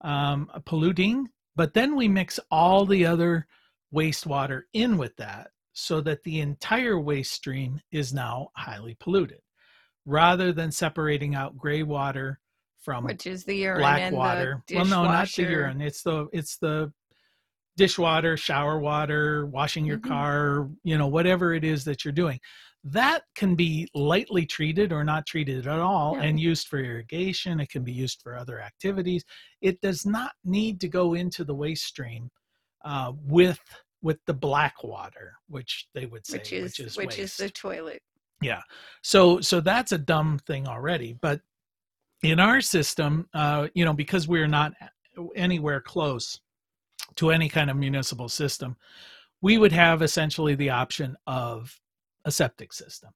um, 0.00 0.50
polluting. 0.64 1.28
But 1.54 1.74
then 1.74 1.96
we 1.96 2.08
mix 2.08 2.40
all 2.50 2.86
the 2.86 3.06
other 3.06 3.46
wastewater 3.94 4.62
in 4.72 4.96
with 4.96 5.16
that, 5.16 5.50
so 5.72 6.00
that 6.02 6.22
the 6.24 6.40
entire 6.40 6.98
waste 6.98 7.32
stream 7.32 7.80
is 7.90 8.12
now 8.12 8.48
highly 8.56 8.96
polluted. 9.00 9.40
Rather 10.04 10.52
than 10.52 10.70
separating 10.72 11.34
out 11.34 11.56
gray 11.56 11.82
water 11.82 12.40
from 12.80 13.04
which 13.04 13.26
is 13.28 13.44
the 13.44 13.54
urine 13.54 13.78
black 13.78 14.12
water. 14.12 14.62
Well, 14.74 14.84
no, 14.84 15.04
not 15.04 15.28
the 15.28 15.42
urine. 15.44 15.80
It's 15.80 16.02
the 16.02 16.26
it's 16.32 16.58
the 16.58 16.92
dishwater, 17.76 18.36
shower 18.36 18.78
water, 18.78 19.46
washing 19.46 19.84
your 19.84 19.98
Mhm. 19.98 20.08
car, 20.08 20.68
you 20.82 20.98
know, 20.98 21.06
whatever 21.06 21.54
it 21.54 21.64
is 21.64 21.84
that 21.84 22.04
you're 22.04 22.12
doing. 22.12 22.38
That 22.84 23.22
can 23.36 23.54
be 23.54 23.88
lightly 23.94 24.44
treated 24.44 24.92
or 24.92 25.04
not 25.04 25.24
treated 25.26 25.66
at 25.68 25.78
all 25.78 26.16
Yeah. 26.16 26.24
and 26.24 26.40
used 26.40 26.66
for 26.68 26.80
irrigation. 26.80 27.60
It 27.60 27.70
can 27.70 27.84
be 27.84 27.92
used 27.92 28.20
for 28.22 28.36
other 28.36 28.60
activities. 28.60 29.24
It 29.60 29.80
does 29.80 30.04
not 30.04 30.32
need 30.44 30.80
to 30.80 30.88
go 30.88 31.14
into 31.14 31.44
the 31.44 31.54
waste 31.54 31.84
stream 31.84 32.30
uh, 32.84 33.12
with 33.14 33.60
with 34.02 34.18
the 34.26 34.34
black 34.34 34.82
water, 34.82 35.34
which 35.48 35.88
they 35.94 36.06
would 36.06 36.26
say, 36.26 36.38
which 36.38 36.80
is 36.80 36.96
which 36.96 37.18
is, 37.18 37.18
waste. 37.18 37.38
the 37.38 37.50
toilet. 37.50 38.02
Yeah. 38.40 38.62
So 39.02 39.40
so 39.40 39.60
that's 39.60 39.92
a 39.92 39.98
dumb 39.98 40.38
thing 40.46 40.66
already. 40.66 41.16
But 41.20 41.40
in 42.22 42.40
our 42.40 42.60
system, 42.60 43.28
uh, 43.34 43.68
you 43.74 43.84
know, 43.84 43.92
because 43.94 44.28
we're 44.28 44.48
not 44.48 44.72
anywhere 45.36 45.80
close 45.80 46.40
to 47.16 47.30
any 47.30 47.48
kind 47.48 47.70
of 47.70 47.76
municipal 47.76 48.28
system, 48.28 48.76
we 49.40 49.58
would 49.58 49.72
have 49.72 50.02
essentially 50.02 50.54
the 50.54 50.70
option 50.70 51.16
of 51.26 51.78
a 52.24 52.30
septic 52.30 52.72
system, 52.72 53.10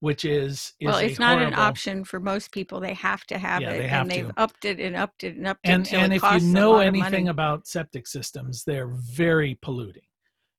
which 0.00 0.24
is, 0.24 0.72
is 0.80 0.86
well, 0.86 0.98
it's 0.98 1.18
not 1.18 1.40
an 1.40 1.54
option 1.54 2.04
for 2.04 2.18
most 2.18 2.50
people. 2.52 2.80
They 2.80 2.94
have 2.94 3.24
to 3.26 3.38
have 3.38 3.60
Yeah, 3.60 3.72
it, 3.72 3.78
they 3.78 3.88
have 3.88 4.02
and 4.02 4.10
they've 4.10 4.26
to. 4.28 4.40
upped 4.40 4.64
it 4.64 4.80
and 4.80 4.96
upped 4.96 5.24
it 5.24 5.36
and 5.36 5.46
upped 5.46 5.66
it 5.66 5.70
And 5.70 5.82
until 5.86 6.00
and 6.00 6.12
it 6.12 6.16
if 6.16 6.42
you 6.42 6.48
know 6.48 6.78
anything 6.78 7.28
about 7.28 7.66
septic 7.68 8.06
systems, 8.06 8.64
they're 8.64 8.88
very 8.88 9.58
polluting. 9.60 10.02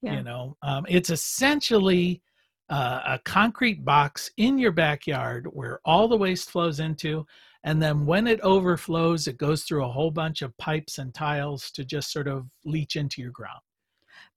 Yeah. 0.01 0.17
You 0.17 0.23
know, 0.23 0.57
um, 0.61 0.85
it's 0.87 1.09
essentially 1.09 2.21
uh, 2.69 3.01
a 3.05 3.19
concrete 3.25 3.83
box 3.83 4.31
in 4.37 4.57
your 4.57 4.71
backyard 4.71 5.47
where 5.51 5.79
all 5.85 6.07
the 6.07 6.17
waste 6.17 6.51
flows 6.51 6.79
into. 6.79 7.25
And 7.63 7.81
then 7.81 8.05
when 8.05 8.27
it 8.27 8.39
overflows, 8.41 9.27
it 9.27 9.37
goes 9.37 9.63
through 9.63 9.83
a 9.83 9.91
whole 9.91 10.11
bunch 10.11 10.41
of 10.41 10.57
pipes 10.57 10.97
and 10.97 11.13
tiles 11.13 11.71
to 11.71 11.83
just 11.83 12.13
sort 12.13 12.27
of 12.27 12.47
leach 12.63 12.95
into 12.95 13.21
your 13.21 13.31
ground. 13.31 13.59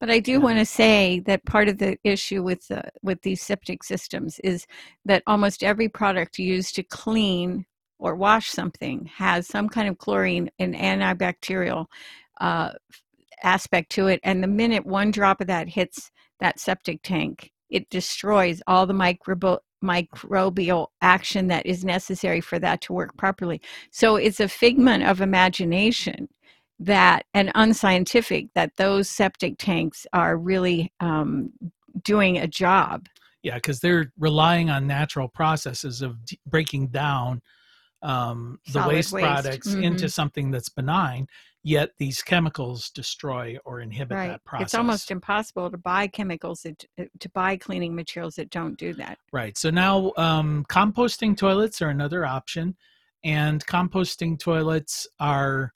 But 0.01 0.11
I 0.11 0.19
do 0.19 0.41
want 0.41 0.59
to 0.59 0.67
say 0.67 1.21
that 1.27 1.45
part 1.45 1.69
of 1.69 1.79
the 1.79 1.97
issue 2.03 2.43
with 2.43 2.67
the 2.67 2.83
with 3.03 3.23
these 3.23 3.41
septic 3.41 3.85
systems 3.85 4.41
is 4.41 4.67
that 5.05 5.23
almost 5.27 5.63
every 5.63 5.89
product 5.89 6.39
used 6.39 6.75
to 6.77 6.83
clean 6.83 7.65
or 7.99 8.17
wash 8.17 8.51
something 8.51 9.09
has 9.17 9.47
some 9.47 9.69
kind 9.69 9.89
of 9.89 9.99
chlorine 9.99 10.51
and 10.59 10.75
antibacterial 10.75 11.87
uh, 12.41 12.73
aspect 13.43 13.91
to 13.93 14.07
it. 14.07 14.21
And 14.23 14.43
the 14.43 14.49
minute 14.49 14.87
one 14.87 15.11
drop 15.11 15.41
of 15.41 15.47
that 15.49 15.69
hits 15.69 16.11
that 16.41 16.59
septic 16.59 17.01
tank, 17.03 17.53
it 17.71 17.89
destroys 17.91 18.63
all 18.67 18.87
the 18.87 18.95
microbial 18.95 19.59
microbial 19.83 20.87
action 21.01 21.49
that 21.49 21.67
is 21.67 21.85
necessary 21.85 22.41
for 22.41 22.59
that 22.61 22.81
to 22.81 22.93
work 22.93 23.17
properly. 23.17 23.61
So 23.91 24.15
it's 24.15 24.39
a 24.39 24.49
figment 24.49 25.03
of 25.03 25.21
imagination 25.21 26.29
that 26.79 27.27
and 27.35 27.51
unscientific 27.55 28.49
that 28.55 28.77
those 28.77 29.09
septic 29.09 29.59
tanks 29.59 30.07
are 30.13 30.37
really 30.37 30.93
um, 31.01 31.51
doing 32.03 32.39
a 32.39 32.47
job. 32.47 33.09
Yeah, 33.43 33.57
because 33.57 33.81
they're 33.81 34.13
relying 34.19 34.71
on 34.71 34.87
natural 34.87 35.29
processes 35.29 36.01
of 36.01 36.25
d- 36.25 36.39
breaking 36.47 36.89
down 36.89 37.43
um, 38.03 38.59
the 38.73 38.87
waste, 38.87 39.13
waste. 39.13 39.27
products 39.27 39.75
into 39.75 40.09
something 40.09 40.51
that's 40.51 40.69
benign. 40.69 41.27
Yet 41.65 41.91
these 41.99 42.23
chemicals 42.23 42.91
destroy 42.91 43.57
or 43.65 43.81
inhibit 43.81 44.17
Right. 44.17 44.29
that 44.29 44.45
process. 44.45 44.67
It's 44.67 44.75
almost 44.75 45.11
impossible 45.11 45.71
to 45.71 45.79
buy 45.79 46.09
chemicals 46.09 46.63
that 46.63 46.85
uh, 46.99 47.05
to 47.21 47.29
buy 47.31 47.57
cleaning 47.57 47.95
materials 47.95 48.35
that 48.37 48.51
don't 48.51 48.77
do 48.77 48.93
that. 48.95 49.19
Right. 49.33 49.57
So 49.57 49.71
now 49.71 50.13
um, 50.17 50.65
composting 50.69 51.37
toilets 51.37 51.81
are 51.81 51.91
another 51.91 52.27
option, 52.27 52.77
and 53.23 53.65
composting 53.67 54.39
toilets 54.39 55.07
are 55.21 55.73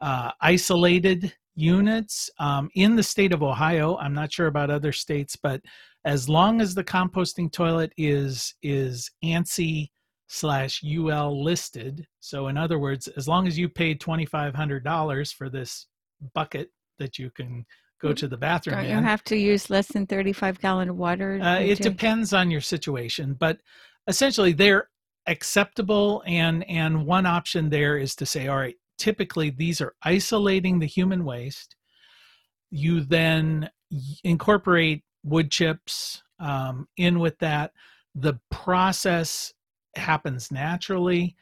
uh, 0.00 0.32
isolated 0.40 1.34
units 1.54 2.30
um, 2.38 2.68
in 2.74 2.96
the 2.96 3.02
state 3.02 3.32
of 3.32 3.42
Ohio. 3.42 3.96
I'm 3.96 4.14
not 4.14 4.32
sure 4.32 4.46
about 4.46 4.70
other 4.70 4.92
states, 4.92 5.36
but 5.36 5.60
as 6.04 6.28
long 6.28 6.60
as 6.60 6.74
the 6.74 6.84
composting 6.84 7.50
toilet 7.52 7.92
is 7.98 8.54
is 8.62 9.10
ANSI 9.24 9.88
slash 10.28 10.82
UL 10.84 11.42
listed, 11.42 12.06
so 12.20 12.48
in 12.48 12.56
other 12.56 12.78
words, 12.78 13.08
as 13.08 13.28
long 13.28 13.46
as 13.46 13.58
you 13.58 13.68
paid 13.68 14.00
twenty 14.00 14.26
five 14.26 14.54
hundred 14.54 14.84
dollars 14.84 15.32
for 15.32 15.48
this 15.48 15.86
bucket 16.34 16.70
that 16.98 17.18
you 17.18 17.30
can 17.30 17.64
go 18.00 18.08
Mm, 18.10 18.16
to 18.16 18.28
the 18.28 18.36
bathroom 18.36 18.76
Don't 18.76 18.84
in, 18.84 18.98
you 18.98 19.02
have 19.04 19.24
to 19.24 19.36
use 19.36 19.70
less 19.70 19.88
than 19.88 20.06
35 20.06 20.60
gallon 20.60 20.90
of 20.90 20.96
water? 20.96 21.40
uh, 21.42 21.60
it 21.60 21.80
depends 21.80 22.32
on 22.32 22.50
your 22.50 22.60
situation, 22.60 23.34
but 23.38 23.58
essentially 24.06 24.52
they're 24.52 24.88
acceptable. 25.26 26.22
And 26.26 26.68
and 26.68 27.06
one 27.06 27.26
option 27.26 27.70
there 27.70 27.96
is 27.98 28.14
to 28.16 28.26
say, 28.26 28.48
all 28.48 28.56
right, 28.56 28.76
typically 28.98 29.50
these 29.50 29.80
are 29.80 29.94
isolating 30.02 30.78
the 30.78 30.86
human 30.86 31.24
waste. 31.24 31.76
You 32.70 33.00
then 33.02 33.70
incorporate 34.24 35.04
wood 35.24 35.50
chips 35.50 36.22
um, 36.38 36.86
in 36.96 37.18
with 37.18 37.38
that. 37.38 37.72
The 38.14 38.38
process 38.50 39.52
happens 39.96 40.50
naturally 40.52 41.36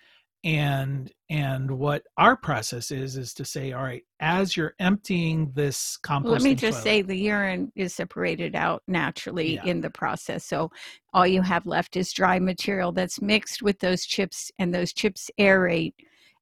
and 0.45 1.11
and 1.31 1.71
what 1.71 2.03
our 2.19 2.37
process 2.37 2.91
is 2.91 3.17
is 3.17 3.33
to 3.33 3.45
say 3.47 3.73
all 3.73 3.83
right 3.83 4.03
as 4.21 4.57
you're 4.57 4.75
emptying 4.79 5.51
this 5.55 5.99
composting 6.05 6.25
Let 6.33 6.43
me 6.43 6.55
just 6.55 6.79
toilet- 6.79 6.83
say 6.83 7.03
the 7.03 7.17
urine 7.17 7.73
is 7.75 7.95
separated 7.95 8.55
out 8.55 8.83
naturally 8.87 9.55
Yeah. 9.55 9.65
in 9.65 9.81
the 9.81 9.89
process. 9.91 10.45
So 10.45 10.71
all 11.15 11.27
you 11.27 11.41
have 11.43 11.67
left 11.67 11.97
is 11.97 12.13
dry 12.13 12.39
material 12.39 12.93
that's 12.93 13.23
mixed 13.23 13.63
with 13.63 13.79
those 13.81 14.05
chips 14.05 14.51
and 14.59 14.75
those 14.75 14.93
chips 14.93 15.31
aerate 15.41 15.95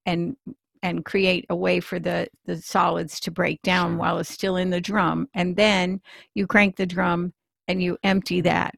and 0.04 0.36
and 0.84 1.04
create 1.04 1.46
a 1.48 1.54
way 1.54 1.78
for 1.78 2.00
the 2.00 2.26
the 2.44 2.60
solids 2.60 3.20
to 3.20 3.30
break 3.30 3.62
down 3.62 3.92
Sure. 3.92 3.98
while 3.98 4.18
it's 4.18 4.32
still 4.32 4.56
in 4.56 4.70
the 4.70 4.80
drum 4.80 5.28
and 5.32 5.54
then 5.54 6.00
you 6.34 6.48
crank 6.48 6.74
the 6.74 6.86
drum 6.86 7.32
and 7.68 7.80
you 7.80 7.96
empty 8.02 8.40
that 8.40 8.74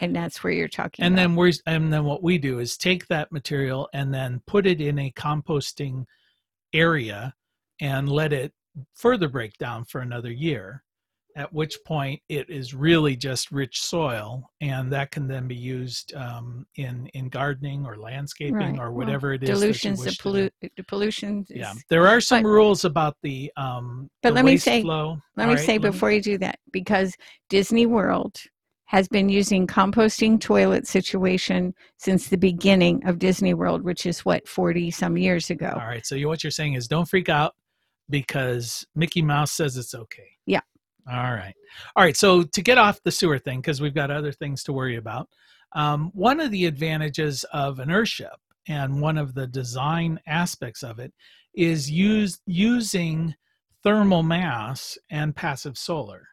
and 0.00 0.14
that's 0.14 0.42
where 0.42 0.52
you're 0.52 0.68
talking 0.68 1.04
and 1.04 1.14
about. 1.14 1.20
then 1.22 1.36
we're 1.36 1.52
and 1.66 1.92
then 1.92 2.04
what 2.04 2.22
we 2.22 2.38
do 2.38 2.58
is 2.58 2.76
take 2.76 3.06
that 3.08 3.30
material 3.32 3.88
and 3.92 4.12
then 4.12 4.40
put 4.46 4.66
it 4.66 4.80
in 4.80 4.98
a 4.98 5.10
composting 5.12 6.04
area 6.72 7.34
and 7.80 8.08
let 8.08 8.32
it 8.32 8.52
further 8.94 9.28
break 9.28 9.56
down 9.58 9.84
for 9.84 10.00
another 10.00 10.30
year 10.32 10.82
at 11.36 11.52
which 11.52 11.76
point 11.84 12.20
it 12.28 12.48
is 12.48 12.74
really 12.74 13.16
just 13.16 13.50
rich 13.50 13.82
soil 13.82 14.48
and 14.60 14.92
that 14.92 15.10
can 15.10 15.26
then 15.26 15.48
be 15.48 15.54
used 15.56 16.14
um, 16.14 16.64
in 16.76 17.08
in 17.14 17.28
gardening 17.28 17.84
or 17.84 17.96
landscaping 17.96 18.54
Right. 18.54 18.78
or 18.78 18.90
Well, 18.92 19.06
whatever 19.06 19.32
it 19.34 19.42
is 19.42 19.48
dilutions 19.48 20.02
the 20.04 20.10
pollu- 20.12 20.50
the 20.76 20.84
pollution 20.84 21.44
yeah 21.50 21.72
there 21.88 22.06
are 22.06 22.20
some 22.20 22.42
but- 22.44 22.48
rules 22.48 22.84
about 22.84 23.16
the 23.22 23.50
um 23.56 24.08
But 24.22 24.30
the 24.30 24.34
let 24.36 24.44
me 24.44 24.56
say- 24.56 24.82
Let 24.82 25.48
me 25.48 25.56
say 25.56 25.72
let 25.78 25.82
me- 25.82 25.90
before 25.90 26.12
you 26.12 26.22
do 26.22 26.38
that, 26.38 26.58
because 26.72 27.14
Disney 27.48 27.86
World 27.86 28.36
has 28.86 29.08
been 29.08 29.28
using 29.28 29.66
composting 29.66 30.38
toilet 30.40 30.86
situation 30.86 31.74
since 31.96 32.28
the 32.28 32.36
beginning 32.36 33.04
of 33.06 33.18
Disney 33.18 33.54
World, 33.54 33.82
which 33.82 34.04
is 34.06 34.20
what, 34.24 34.46
40 34.46 34.90
some 34.90 35.16
years 35.16 35.50
ago. 35.50 35.70
all 35.74 35.86
right 35.86 36.04
so 36.06 36.14
you, 36.14 36.28
what 36.28 36.44
you're 36.44 36.50
saying 36.50 36.74
is 36.74 36.86
don't 36.88 37.08
freak 37.08 37.28
out 37.28 37.54
because 38.10 38.84
mickey 38.94 39.22
mouse 39.22 39.52
says 39.52 39.76
it's 39.76 39.94
okay 39.94 40.28
Yeah. 40.46 40.60
all 41.10 41.32
right 41.32 41.54
all 41.96 42.04
right 42.04 42.16
so 42.16 42.42
to 42.42 42.62
get 42.62 42.76
off 42.78 43.00
the 43.02 43.10
sewer 43.10 43.38
thing 43.38 43.60
because 43.60 43.80
we've 43.80 43.94
got 43.94 44.10
other 44.10 44.32
things 44.32 44.62
to 44.64 44.72
worry 44.72 44.96
about 44.96 45.28
um, 45.72 46.10
one 46.14 46.38
of 46.40 46.50
the 46.50 46.66
advantages 46.66 47.44
of 47.52 47.78
an 47.80 47.88
earthship 47.88 48.36
and 48.68 49.00
one 49.00 49.18
of 49.18 49.34
the 49.34 49.46
design 49.46 50.20
aspects 50.26 50.82
of 50.82 50.98
it 50.98 51.12
is 51.54 51.90
use, 51.90 52.38
using 52.46 53.34
thermal 53.82 54.22
mass 54.22 54.96
and 55.10 55.34
passive 55.34 55.76
solar 55.76 56.28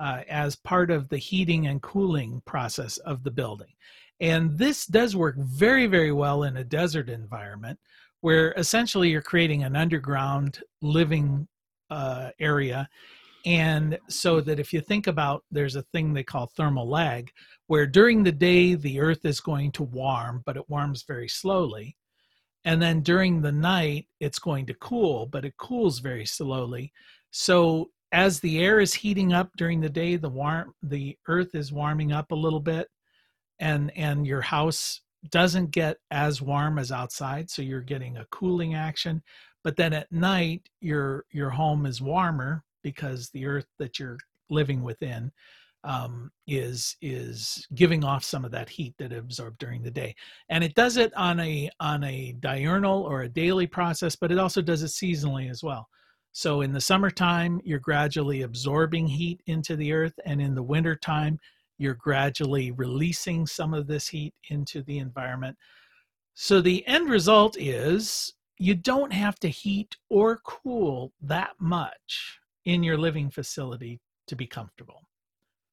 uh, 0.00 0.22
as 0.28 0.56
part 0.56 0.90
of 0.90 1.08
the 1.08 1.18
heating 1.18 1.66
and 1.66 1.82
cooling 1.82 2.42
process 2.46 2.96
of 2.98 3.22
the 3.22 3.30
building. 3.30 3.72
And 4.18 4.58
this 4.58 4.86
does 4.86 5.14
work 5.14 5.36
very 5.36 5.86
very 5.86 6.10
well 6.10 6.42
in 6.42 6.56
a 6.56 6.64
desert 6.64 7.08
environment 7.08 7.78
where 8.22 8.52
essentially 8.56 9.10
you're 9.10 9.22
creating 9.22 9.62
an 9.62 9.76
underground 9.76 10.60
living 10.82 11.46
uh, 11.90 12.30
area. 12.38 12.88
And 13.46 13.98
so 14.08 14.40
that 14.42 14.60
if 14.60 14.72
you 14.72 14.80
think 14.80 15.06
about 15.06 15.44
there's 15.50 15.76
a 15.76 15.82
thing 15.82 16.12
they 16.12 16.22
call 16.22 16.46
thermal 16.46 16.88
lag 16.88 17.30
where 17.66 17.86
during 17.86 18.22
the 18.22 18.32
day 18.32 18.74
the 18.74 19.00
earth 19.00 19.24
is 19.24 19.40
going 19.40 19.72
to 19.72 19.82
warm 19.82 20.42
but 20.44 20.56
it 20.56 20.68
warms 20.68 21.04
very 21.06 21.28
slowly. 21.28 21.96
And 22.64 22.80
then 22.80 23.00
during 23.00 23.40
the 23.40 23.52
night 23.52 24.06
it's 24.18 24.38
going 24.38 24.66
to 24.66 24.74
cool 24.74 25.26
but 25.26 25.44
it 25.44 25.56
cools 25.56 25.98
very 26.00 26.26
slowly. 26.26 26.92
So 27.30 27.90
as 28.12 28.40
the 28.40 28.58
air 28.60 28.80
is 28.80 28.94
heating 28.94 29.32
up 29.32 29.50
during 29.56 29.80
the 29.80 29.88
day 29.88 30.16
the 30.16 30.28
warm 30.28 30.74
the 30.82 31.16
earth 31.28 31.54
is 31.54 31.72
warming 31.72 32.12
up 32.12 32.30
a 32.30 32.34
little 32.36 32.60
bit 32.60 32.88
and 33.58 33.92
and 33.96 34.26
your 34.26 34.40
house 34.40 35.00
doesn't 35.30 35.70
get 35.70 35.98
as 36.10 36.40
warm 36.40 36.78
as 36.78 36.90
outside 36.90 37.50
so 37.50 37.62
you're 37.62 37.80
getting 37.80 38.16
a 38.16 38.26
cooling 38.30 38.74
action 38.74 39.22
but 39.62 39.76
then 39.76 39.92
at 39.92 40.10
night 40.10 40.68
your 40.80 41.24
your 41.30 41.50
home 41.50 41.86
is 41.86 42.00
warmer 42.00 42.64
because 42.82 43.30
the 43.30 43.46
earth 43.46 43.66
that 43.78 43.98
you're 43.98 44.18
living 44.48 44.82
within 44.82 45.30
um, 45.84 46.30
is 46.46 46.96
is 47.00 47.66
giving 47.74 48.04
off 48.04 48.22
some 48.24 48.44
of 48.44 48.50
that 48.50 48.68
heat 48.68 48.94
that 48.98 49.12
it 49.12 49.18
absorbed 49.18 49.58
during 49.58 49.82
the 49.82 49.90
day, 49.90 50.14
and 50.48 50.62
it 50.62 50.74
does 50.74 50.96
it 50.96 51.12
on 51.14 51.40
a 51.40 51.70
on 51.80 52.04
a 52.04 52.32
diurnal 52.40 53.02
or 53.02 53.22
a 53.22 53.28
daily 53.28 53.66
process, 53.66 54.14
but 54.14 54.30
it 54.30 54.38
also 54.38 54.60
does 54.60 54.82
it 54.82 54.88
seasonally 54.88 55.50
as 55.50 55.62
well. 55.62 55.88
So 56.32 56.60
in 56.60 56.72
the 56.72 56.80
summertime, 56.80 57.60
you're 57.64 57.78
gradually 57.78 58.42
absorbing 58.42 59.06
heat 59.06 59.40
into 59.46 59.76
the 59.76 59.92
earth, 59.92 60.18
and 60.24 60.40
in 60.40 60.54
the 60.54 60.62
wintertime, 60.62 61.38
you're 61.78 61.94
gradually 61.94 62.70
releasing 62.72 63.46
some 63.46 63.74
of 63.74 63.86
this 63.86 64.06
heat 64.08 64.34
into 64.48 64.82
the 64.82 64.98
environment. 64.98 65.56
So 66.34 66.60
the 66.60 66.86
end 66.86 67.10
result 67.10 67.56
is 67.58 68.34
you 68.58 68.74
don't 68.74 69.12
have 69.12 69.40
to 69.40 69.48
heat 69.48 69.96
or 70.08 70.40
cool 70.44 71.12
that 71.22 71.52
much 71.58 72.38
in 72.66 72.82
your 72.82 72.98
living 72.98 73.30
facility 73.30 74.00
to 74.26 74.36
be 74.36 74.46
comfortable. 74.46 75.02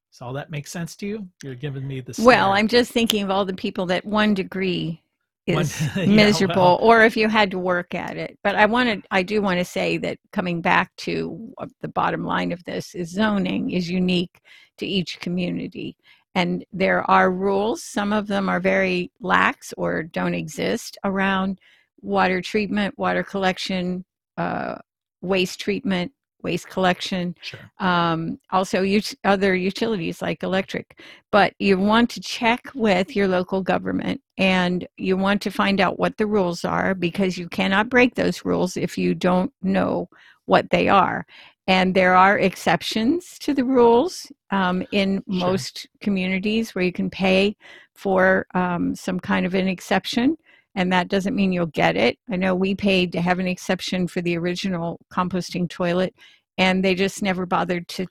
So 0.09 0.25
all 0.25 0.33
that 0.33 0.49
makes 0.49 0.71
sense 0.71 0.95
to 0.97 1.05
you? 1.05 1.27
You're 1.43 1.53
giving 1.53 1.87
me 1.87 1.99
the 1.99 2.19
Well. 2.23 2.51
I'm 2.51 2.67
just 2.67 2.91
thinking 2.91 3.23
of 3.23 3.29
all 3.29 3.45
the 3.45 3.53
people 3.53 3.85
that 3.87 4.03
one 4.05 4.33
degree 4.33 5.03
is 5.47 5.81
yeah, 5.95 6.05
miserable, 6.05 6.55
well. 6.55 6.79
or 6.81 7.03
if 7.03 7.15
you 7.17 7.29
had 7.29 7.51
to 7.51 7.59
work 7.59 7.95
at 7.95 8.17
it. 8.17 8.37
But 8.43 8.55
I 8.55 8.65
wanted, 8.65 9.05
I 9.11 9.23
do 9.23 9.41
want 9.41 9.59
to 9.59 9.65
say 9.65 9.97
that 9.97 10.19
coming 10.31 10.61
back 10.61 10.95
to 10.97 11.53
the 11.81 11.87
bottom 11.87 12.25
line 12.25 12.51
of 12.51 12.63
this 12.65 12.93
is 12.93 13.09
zoning 13.09 13.71
is 13.71 13.89
unique 13.89 14.41
to 14.77 14.85
each 14.85 15.19
community. 15.19 15.97
And 16.35 16.63
there 16.71 17.09
are 17.09 17.31
rules. 17.31 17.81
Some 17.81 18.13
of 18.13 18.27
them 18.27 18.47
are 18.49 18.59
very 18.59 19.11
lax 19.21 19.73
or 19.77 20.03
don't 20.03 20.35
exist 20.35 20.97
around 21.03 21.59
water 22.01 22.41
treatment, 22.41 22.97
water 22.97 23.23
collection, 23.23 24.05
uh, 24.37 24.75
waste 25.21 25.59
treatment, 25.59 26.11
waste 26.47 26.69
collection, 26.75 27.23
Sure. 27.49 27.65
um, 27.89 28.39
also 28.57 28.77
ut- 28.97 29.19
other 29.33 29.51
utilities 29.71 30.21
like 30.27 30.43
electric. 30.43 30.87
But 31.31 31.49
you 31.59 31.77
want 31.91 32.07
to 32.11 32.21
check 32.21 32.61
with 32.87 33.07
your 33.17 33.27
local 33.37 33.61
government 33.73 34.19
and 34.37 34.77
you 35.07 35.15
want 35.25 35.39
to 35.43 35.51
find 35.61 35.77
out 35.83 35.99
what 36.01 36.15
the 36.17 36.25
rules 36.37 36.61
are 36.77 36.95
because 37.07 37.37
you 37.39 37.47
cannot 37.59 37.89
break 37.95 38.11
those 38.15 38.45
rules 38.45 38.77
if 38.77 38.91
you 38.97 39.09
don't 39.29 39.51
know 39.61 40.07
what 40.45 40.65
they 40.69 40.87
are. 41.05 41.19
And 41.67 41.93
there 41.93 42.15
are 42.15 42.39
exceptions 42.49 43.37
to 43.39 43.53
the 43.53 43.65
rules 43.79 44.13
um, 44.51 44.77
in 45.01 45.09
Sure. 45.29 45.49
most 45.49 45.73
communities 46.05 46.73
where 46.73 46.85
you 46.85 46.93
can 46.93 47.09
pay 47.09 47.55
for 48.03 48.45
um, 48.53 48.95
some 48.95 49.19
kind 49.19 49.45
of 49.45 49.53
an 49.53 49.67
exception. 49.67 50.37
And 50.75 50.93
that 50.93 51.07
doesn't 51.13 51.35
mean 51.35 51.51
you'll 51.51 51.81
get 51.83 51.95
it. 51.97 52.13
I 52.33 52.35
know 52.37 52.53
we 52.55 52.73
paid 52.75 53.11
to 53.13 53.21
have 53.27 53.39
an 53.39 53.47
exception 53.47 54.07
for 54.07 54.21
the 54.21 54.37
original 54.37 54.89
composting 55.11 55.67
toilet, 55.67 56.13
and 56.57 56.83
they 56.83 56.95
just 56.95 57.21
never 57.21 57.45
bothered 57.45 57.87
to 57.89 58.07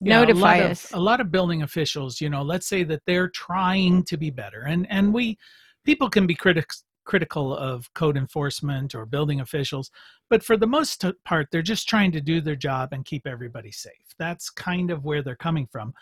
Yeah, 0.00 0.22
a 0.22 0.26
notify 0.26 0.56
of- 0.56 0.70
us. 0.72 0.92
a 0.92 0.98
lot 1.00 1.20
of 1.20 1.30
building 1.30 1.62
officials, 1.62 2.20
you 2.20 2.30
know, 2.30 2.42
let's 2.42 2.66
say 2.66 2.82
that 2.84 3.02
they're 3.06 3.28
trying 3.28 4.04
to 4.04 4.16
be 4.16 4.30
better, 4.30 4.62
and 4.62 4.86
and 4.90 5.12
we 5.12 5.38
people 5.84 6.08
can 6.10 6.26
be 6.26 6.34
critics 6.34 6.84
critical 7.04 7.56
of 7.56 7.92
code 7.94 8.16
enforcement 8.16 8.94
or 8.94 9.04
building 9.04 9.40
officials, 9.40 9.90
but 10.28 10.44
for 10.44 10.56
the 10.56 10.66
most 10.66 11.04
part, 11.24 11.48
they're 11.50 11.60
just 11.62 11.88
trying 11.88 12.12
to 12.12 12.20
do 12.20 12.40
their 12.40 12.54
job 12.54 12.90
and 12.92 13.04
keep 13.04 13.26
everybody 13.26 13.72
safe. 13.72 14.14
That's 14.18 14.48
kind 14.48 14.90
of 14.92 15.04
where 15.04 15.20
they're 15.22 15.34
coming 15.34 15.66
from, 15.66 15.92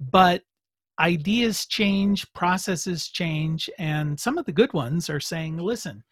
but 0.00 0.42
ideas 1.00 1.66
change, 1.66 2.32
processes 2.32 3.08
change, 3.08 3.68
and 3.78 4.18
some 4.18 4.38
of 4.38 4.46
the 4.46 4.52
good 4.52 4.72
ones 4.72 5.10
are 5.10 5.20
saying, 5.20 5.58
listen, 5.58 6.02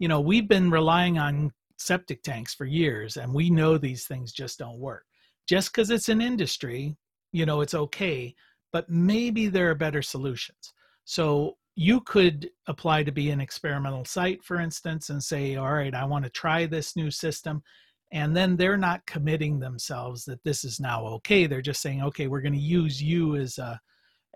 you 0.00 0.08
know, 0.08 0.20
we've 0.20 0.48
been 0.48 0.70
relying 0.70 1.18
on 1.18 1.52
septic 1.80 2.22
tanks 2.22 2.54
for 2.54 2.66
years, 2.66 3.16
and 3.16 3.32
we 3.32 3.50
know 3.50 3.78
these 3.78 4.06
things 4.06 4.32
just 4.32 4.58
don't 4.58 4.78
work. 4.78 5.04
Just 5.48 5.72
because 5.72 5.90
it's 5.90 6.08
an 6.08 6.20
industry 6.20 6.96
you 7.32 7.46
know 7.46 7.60
it's 7.60 7.74
okay 7.74 8.34
but 8.72 8.88
maybe 8.88 9.48
there 9.48 9.70
are 9.70 9.74
better 9.74 10.02
solutions 10.02 10.74
so 11.04 11.56
you 11.76 12.00
could 12.02 12.50
apply 12.66 13.02
to 13.02 13.12
be 13.12 13.30
an 13.30 13.40
experimental 13.40 14.04
site 14.04 14.42
for 14.44 14.60
instance 14.60 15.10
and 15.10 15.22
say 15.22 15.56
all 15.56 15.72
right 15.72 15.94
i 15.94 16.04
want 16.04 16.24
to 16.24 16.30
try 16.30 16.66
this 16.66 16.96
new 16.96 17.10
system 17.10 17.62
and 18.12 18.36
then 18.36 18.56
they're 18.56 18.76
not 18.76 19.06
committing 19.06 19.58
themselves 19.58 20.24
that 20.24 20.42
this 20.44 20.64
is 20.64 20.80
now 20.80 21.04
okay 21.04 21.46
they're 21.46 21.62
just 21.62 21.82
saying 21.82 22.02
okay 22.02 22.26
we're 22.26 22.40
going 22.40 22.52
to 22.52 22.58
use 22.58 23.02
you 23.02 23.36
as 23.36 23.58
a 23.58 23.80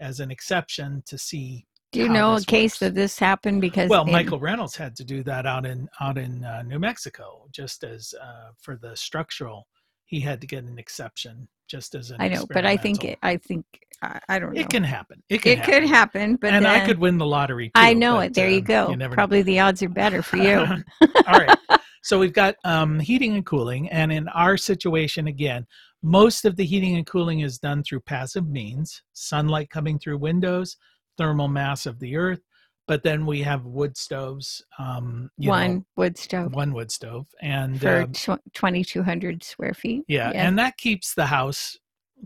as 0.00 0.20
an 0.20 0.30
exception 0.30 1.02
to 1.07 1.16
see 1.16 1.66
Do 1.94 2.00
you 2.00 2.09
know 2.09 2.35
a 2.35 2.40
case 2.42 2.72
works. 2.72 2.78
that 2.80 2.94
this 2.94 3.18
happened? 3.18 3.61
Because 3.61 3.88
well 3.88 4.04
in- 4.04 4.12
michael 4.12 4.38
reynolds 4.38 4.76
had 4.76 4.94
to 4.96 5.04
do 5.04 5.22
that 5.24 5.46
out 5.46 5.64
in 5.66 5.88
out 6.00 6.18
in 6.18 6.44
uh, 6.44 6.62
new 6.62 6.78
mexico 6.78 7.46
just 7.52 7.85
as 7.85 8.14
uh, 8.20 8.50
for 8.61 8.76
the 8.76 8.96
structural 8.96 9.66
he 10.04 10.20
had 10.20 10.40
to 10.40 10.46
get 10.46 10.64
an 10.64 10.78
exception 10.78 11.48
just 11.68 11.94
as 11.94 12.11
an 12.11 12.18
I 12.20 12.28
know, 12.28 12.46
but 12.50 12.66
I 12.66 12.76
think 12.76 13.04
it, 13.04 13.18
I 13.22 13.37
think 13.37 13.64
I, 14.02 14.20
I 14.28 14.38
don't 14.38 14.52
know. 14.52 14.61
It 14.61 14.68
can 14.68 14.85
happen. 14.85 15.22
It 15.28 15.42
can 15.42 15.59
it 15.59 15.64
could 15.64 15.85
happen, 15.85 16.37
but 16.37 16.52
and 16.52 16.66
I 16.66 16.85
could 16.85 16.98
win 16.98 17.18
the 17.18 17.26
lottery 17.26 17.68
too. 17.68 17.72
I 17.74 17.94
know 17.94 18.16
but, 18.16 18.26
it. 18.26 18.35
There 18.35 18.50
you 18.50 18.59
um, 18.59 18.64
go. 18.64 18.94
never 18.94 19.12
know. 19.12 19.14
Probably 19.14 19.42
the 19.42 19.61
odds 19.61 19.83
are 19.83 19.88
better 19.88 20.22
for 20.22 20.37
you. 20.37 20.59
All 21.00 21.38
right. 21.38 21.57
So 22.02 22.18
we've 22.18 22.35
got 22.35 22.57
um, 22.64 23.00
heating 23.00 23.35
and 23.35 23.46
cooling, 23.46 23.88
and 23.90 24.12
in 24.12 24.28
our 24.28 24.59
situation, 24.59 25.26
again, 25.26 25.66
most 26.02 26.44
of 26.44 26.57
the 26.57 26.64
heating 26.66 26.96
and 26.96 27.07
cooling 27.07 27.40
is 27.40 27.59
done 27.59 27.83
through 27.83 28.00
passive 28.00 28.46
means: 28.46 29.02
sunlight 29.14 29.70
coming 29.70 29.98
through 29.98 30.18
windows, 30.18 30.76
thermal 31.18 31.48
mass 31.48 31.87
of 31.87 31.98
the 31.98 32.16
earth. 32.16 32.40
But 32.87 33.03
then 33.03 33.24
we 33.24 33.40
have 33.42 33.64
wood 33.64 33.96
stoves. 33.96 34.62
Um, 34.79 35.31
you 35.38 35.46
know, 35.46 35.53
One 35.53 35.85
wood 35.96 36.18
stove 36.18 36.53
one 36.53 36.72
wood 36.74 36.90
stove, 36.92 37.27
and 37.40 37.81
for 37.81 38.03
um, 38.03 38.12
tw- 38.12 38.53
2,200 38.53 39.42
square 39.42 39.72
feet. 39.72 40.05
yeah, 40.07 40.31
Yes. 40.33 40.37
and 40.46 40.59
that 40.59 40.77
keeps 40.77 41.14
the 41.14 41.24
house 41.27 41.79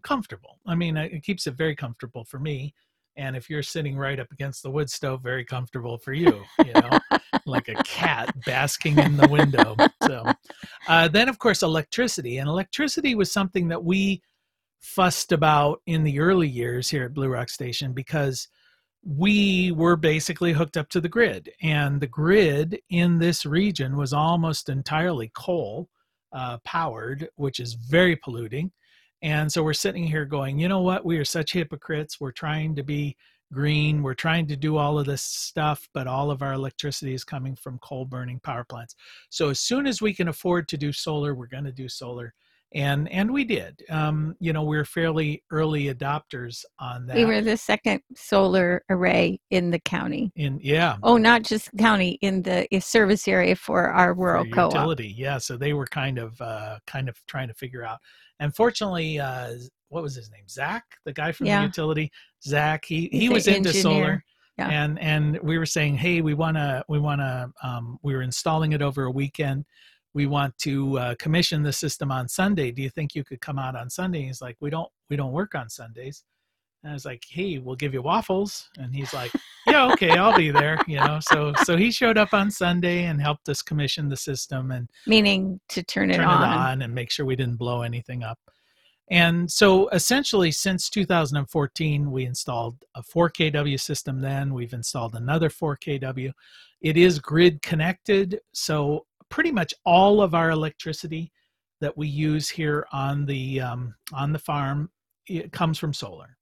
comfortable. 0.03 0.59
I 0.67 0.75
mean, 0.75 0.97
it 0.97 1.23
keeps 1.23 1.47
it 1.47 1.55
very 1.55 1.77
comfortable 1.77 2.25
for 2.25 2.41
me. 2.41 2.75
And 3.17 3.37
if 3.37 3.49
you're 3.51 3.63
sitting 3.63 3.97
right 3.97 4.19
up 4.19 4.31
against 4.33 4.63
the 4.65 4.71
wood 4.71 4.91
stove, 4.91 5.23
very 5.23 5.45
comfortable 5.45 5.97
for 5.99 6.13
you, 6.13 6.43
you 6.65 6.73
know, 6.73 6.99
like 7.47 7.69
a 7.69 7.75
cat 7.85 8.33
basking 8.45 8.99
in 8.99 9.17
the 9.17 9.27
window. 9.29 9.77
So, 10.05 10.25
uh, 10.89 11.09
then 11.09 11.29
of 11.29 11.39
course, 11.39 11.63
electricity. 11.63 12.39
And 12.39 12.49
electricity 12.49 13.15
was 13.17 13.33
something 13.33 13.69
that 13.69 13.83
we 13.83 14.23
fussed 14.81 15.33
about 15.33 15.81
in 15.87 16.05
the 16.05 16.21
early 16.21 16.49
years 16.49 16.89
here 16.89 17.05
at 17.05 17.15
Blue 17.15 17.29
Rock 17.29 17.49
Station 17.49 17.93
because 17.93 18.47
we 19.09 19.73
were 19.73 19.97
basically 19.97 20.53
hooked 20.53 20.77
up 20.77 20.91
to 20.91 21.01
the 21.01 21.09
grid. 21.09 21.51
And 21.63 21.99
the 21.99 22.07
grid 22.07 22.79
in 22.91 23.19
this 23.19 23.47
region 23.47 23.97
was 23.97 24.13
almost 24.13 24.69
entirely 24.69 25.31
coal 25.35 25.89
uh, 26.33 26.59
powered, 26.59 27.29
which 27.37 27.59
is 27.59 27.73
very 27.73 28.17
polluting. 28.17 28.71
And 29.23 29.51
so 29.51 29.63
we're 29.63 29.73
sitting 29.73 30.05
here 30.05 30.27
going, 30.27 30.59
you 30.59 30.69
know 30.69 30.83
what? 30.83 31.07
We 31.07 31.17
are 31.17 31.25
such 31.25 31.55
hypocrites. 31.55 32.21
We're 32.21 32.33
trying 32.33 32.77
to 32.77 32.83
be 32.83 33.17
green. 33.51 34.03
We're 34.03 34.13
trying 34.13 34.47
to 34.49 34.57
do 34.57 34.77
all 34.77 34.99
of 34.99 35.07
this 35.07 35.23
stuff, 35.23 35.89
but 35.95 36.07
all 36.07 36.31
of 36.31 36.43
our 36.43 36.53
electricity 36.53 37.15
is 37.15 37.25
coming 37.25 37.57
from 37.57 37.79
coal 37.79 38.05
burning 38.05 38.41
power 38.41 38.65
plants. 38.65 38.95
So 39.31 39.49
as 39.49 39.59
soon 39.59 39.87
as 39.87 40.03
we 40.03 40.13
can 40.13 40.29
afford 40.29 40.69
to 40.69 40.77
do 40.77 40.93
solar, 40.93 41.35
we're 41.35 41.47
going 41.47 41.65
to 41.65 41.73
do 41.73 41.89
solar. 41.89 42.35
And 42.75 43.09
and 43.11 43.33
we 43.33 43.45
did. 43.45 43.83
Um, 43.89 44.37
you 44.41 44.53
know, 44.53 44.63
we're 44.63 44.85
fairly 44.85 45.43
early 45.51 45.85
adopters 45.95 46.65
on 46.79 47.07
that. 47.07 47.17
We 47.17 47.25
were 47.25 47.41
the 47.41 47.57
second 47.57 48.03
solar 48.15 48.83
array 48.91 49.41
in 49.51 49.71
the 49.71 49.79
county. 49.81 50.31
in 50.37 50.61
yeah, 50.63 50.97
Oh, 51.03 51.17
not 51.17 51.45
just 51.45 51.71
county, 51.79 52.19
in 52.21 52.43
the 52.43 52.67
service 52.81 53.27
area 53.27 53.57
for 53.57 53.89
our 53.89 54.15
for 54.15 54.21
rural 54.21 54.45
co-op. 54.53 54.75
utility. 54.75 55.15
Yeah, 55.17 55.39
so 55.39 55.57
they 55.57 55.73
were 55.73 55.87
kind 55.87 56.19
of 56.19 56.39
uh, 56.43 56.79
kind 56.87 57.09
of 57.09 57.17
trying 57.27 57.49
to 57.49 57.55
figure 57.55 57.85
out. 57.85 58.01
And 58.39 58.55
fortunately, 58.55 59.19
uh, 59.19 59.55
what 59.89 60.03
was 60.03 60.15
his 60.15 60.31
name? 60.31 60.47
Zach, 60.47 60.85
the 61.07 61.13
guy 61.15 61.33
from 61.33 61.47
Yeah. 61.47 61.61
the 61.61 61.67
utility. 61.67 62.11
Zach, 62.45 62.85
he 62.85 63.09
he 63.11 63.31
was 63.31 63.47
into 63.49 63.71
engineer. 63.71 63.83
solar. 63.83 64.25
Yeah. 64.59 64.69
And 64.69 64.99
and 64.99 65.39
we 65.43 65.57
were 65.57 65.65
saying, 65.67 65.97
hey, 65.97 66.21
we 66.21 66.35
wanna 66.35 66.85
we 66.89 66.99
wanna 66.99 67.51
um, 67.63 67.99
we 68.03 68.15
were 68.15 68.23
installing 68.23 68.73
it 68.73 68.83
over 68.83 69.05
a 69.05 69.11
weekend. 69.11 69.65
We 70.19 70.27
want 70.27 70.59
to 70.59 70.99
uh, 70.99 71.15
commission 71.21 71.63
the 71.63 71.73
system 71.73 72.11
on 72.11 72.27
Sunday. 72.27 72.73
Do 72.73 72.83
you 72.83 72.91
think 72.91 73.15
you 73.15 73.23
could 73.23 73.41
come 73.41 73.57
out 73.57 73.77
on 73.77 73.89
Sunday? 73.89 74.23
He's 74.23 74.43
like, 74.43 74.57
we 74.59 74.69
don't 74.69 74.91
we 75.09 75.15
don't 75.15 75.31
work 75.31 75.55
on 75.55 75.71
Sundays. 75.71 76.25
And 76.83 76.91
I 76.91 76.95
was 76.95 77.05
like, 77.05 77.23
hey, 77.31 77.59
we'll 77.59 77.77
give 77.77 77.95
you 77.95 78.03
waffles. 78.03 78.69
And 78.79 78.93
he's 78.93 79.15
like, 79.15 79.31
yeah, 79.69 79.93
okay, 79.93 80.11
I'll 80.11 80.37
be 80.37 80.51
there. 80.51 80.77
You 80.89 80.97
know, 80.97 81.21
so 81.23 81.53
so 81.63 81.77
he 81.77 81.93
showed 81.93 82.19
up 82.19 82.35
on 82.35 82.51
Sunday 82.51 83.05
and 83.05 83.23
helped 83.23 83.49
us 83.49 83.63
commission 83.63 84.09
the 84.09 84.17
system 84.17 84.73
and 84.73 84.91
Meaning 85.07 85.61
to 85.69 85.85
turn 85.85 86.11
it 86.11 86.17
turn 86.17 86.27
on. 86.27 86.43
it 86.43 86.47
on 86.47 86.83
and 86.83 86.93
make 86.93 87.13
sure 87.13 87.25
we 87.25 87.37
didn't 87.37 87.55
blow 87.57 87.83
anything 87.83 88.25
up. 88.25 88.41
And 89.13 89.49
so 89.49 89.89
essentially, 89.91 90.51
since 90.51 90.91
2014, 90.91 92.11
we 92.11 92.27
installed 92.27 92.77
a 92.97 93.05
4 93.05 93.31
kW 93.31 93.79
system. 93.79 94.21
Then 94.21 94.53
we've 94.53 94.73
installed 94.73 95.15
another 95.15 95.49
4 95.49 95.77
kW. 95.77 96.33
It 96.81 96.97
is 96.97 97.19
grid 97.21 97.63
connected, 97.63 98.41
so 98.53 99.07
pretty 99.31 99.53
much 99.53 99.73
all 99.85 100.21
of 100.23 100.35
our 100.35 100.51
electricity 100.51 101.33
that 101.81 101.97
we 101.97 102.09
use 102.09 102.49
here 102.49 102.87
on 102.93 103.27
the 103.27 103.61
um, 103.61 103.95
on 104.13 104.33
the 104.33 104.39
farm 104.39 104.91
it 105.29 105.53
comes 105.53 105.79
from 105.79 105.93
solar. 105.93 106.37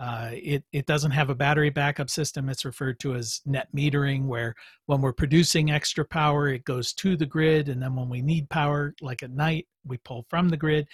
Uh, 0.00 0.30
it 0.32 0.64
it 0.72 0.86
doesn't 0.86 1.12
have 1.12 1.30
a 1.30 1.34
battery 1.34 1.70
backup 1.70 2.10
system. 2.10 2.48
It's 2.48 2.64
referred 2.64 2.98
to 3.00 3.14
as 3.14 3.40
net 3.46 3.68
metering, 3.74 4.26
where 4.26 4.54
when 4.86 5.00
we're 5.00 5.12
producing 5.12 5.70
extra 5.70 6.04
power, 6.04 6.48
it 6.48 6.64
goes 6.64 6.92
to 6.94 7.16
the 7.16 7.26
grid, 7.26 7.68
and 7.68 7.80
then 7.80 7.94
when 7.94 8.08
we 8.08 8.20
need 8.20 8.50
power, 8.50 8.92
like 9.00 9.22
at 9.22 9.30
night, 9.30 9.68
we 9.86 9.98
pull 9.98 10.26
from 10.28 10.48
the 10.48 10.56
grid. 10.56 10.88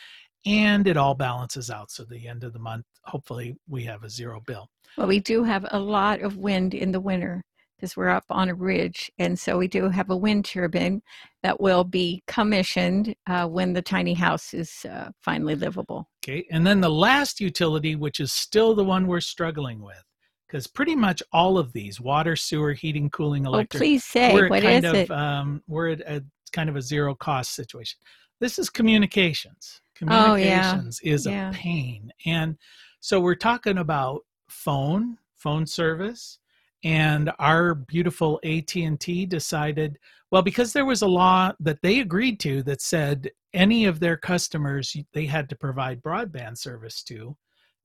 and 0.46 0.86
it 0.88 0.96
all 0.96 1.14
balances 1.14 1.70
out. 1.70 1.90
So 1.90 2.04
the 2.04 2.26
end 2.26 2.44
of 2.44 2.52
the 2.52 2.58
month, 2.58 2.84
hopefully, 3.04 3.56
we 3.68 3.84
have 3.84 4.04
a 4.04 4.10
zero 4.10 4.40
bill. 4.46 4.68
Well, 4.96 5.06
we 5.06 5.20
do 5.20 5.44
have 5.44 5.66
a 5.70 5.78
lot 5.78 6.20
of 6.20 6.36
wind 6.36 6.74
in 6.74 6.92
the 6.92 7.00
winter 7.00 7.42
because 7.80 7.96
we're 7.96 8.10
up 8.10 8.24
on 8.28 8.50
a 8.50 8.54
ridge. 8.54 9.10
And 9.18 9.38
so 9.38 9.56
we 9.56 9.66
do 9.66 9.88
have 9.88 10.10
a 10.10 10.16
wind 10.16 10.44
turbine 10.44 11.00
that 11.42 11.60
will 11.60 11.82
be 11.82 12.22
commissioned 12.26 13.14
uh, 13.26 13.46
when 13.46 13.72
the 13.72 13.80
tiny 13.80 14.12
house 14.12 14.52
is 14.52 14.84
uh, 14.84 15.10
finally 15.22 15.54
livable. 15.54 16.10
Okay. 16.22 16.46
And 16.50 16.66
then 16.66 16.82
the 16.82 16.90
last 16.90 17.40
utility, 17.40 17.96
which 17.96 18.20
is 18.20 18.32
still 18.32 18.74
the 18.74 18.84
one 18.84 19.06
we're 19.06 19.22
struggling 19.22 19.80
with, 19.80 20.04
because 20.46 20.66
pretty 20.66 20.94
much 20.94 21.22
all 21.32 21.56
of 21.56 21.72
these 21.72 22.00
water, 22.00 22.36
sewer, 22.36 22.74
heating, 22.74 23.08
cooling, 23.08 23.46
electric. 23.46 23.80
Oh, 23.80 23.84
please 23.84 24.04
say, 24.04 24.34
we're 24.34 24.50
what 24.50 24.62
kind 24.62 24.84
is 24.84 24.90
of, 24.90 24.96
it? 24.96 25.10
Um, 25.10 25.62
we're 25.66 25.88
at 25.90 26.00
a 26.00 26.22
kind 26.52 26.68
of 26.68 26.76
a 26.76 26.82
zero 26.82 27.14
cost 27.14 27.54
situation. 27.54 27.98
This 28.40 28.58
is 28.58 28.68
communications. 28.68 29.80
Oh, 30.02 30.34
yeah. 30.34 30.72
Communications 30.72 31.00
is 31.02 31.26
Yeah. 31.26 31.50
a 31.50 31.52
pain. 31.52 32.12
And 32.26 32.58
so 33.00 33.20
we're 33.20 33.34
talking 33.36 33.78
about 33.78 34.22
phone, 34.48 35.16
phone 35.36 35.64
service, 35.66 36.39
and 36.84 37.30
our 37.38 37.74
beautiful 37.74 38.40
AT&T 38.44 39.26
decided, 39.26 39.98
well, 40.30 40.42
because 40.42 40.72
there 40.72 40.86
was 40.86 41.02
a 41.02 41.06
law 41.06 41.52
that 41.60 41.82
they 41.82 42.00
agreed 42.00 42.40
to 42.40 42.62
that 42.62 42.80
said 42.80 43.30
any 43.52 43.84
of 43.84 44.00
their 44.00 44.16
customers 44.16 44.96
they 45.12 45.26
had 45.26 45.48
to 45.48 45.56
provide 45.56 46.02
broadband 46.02 46.56
service 46.56 47.02
to, 47.04 47.36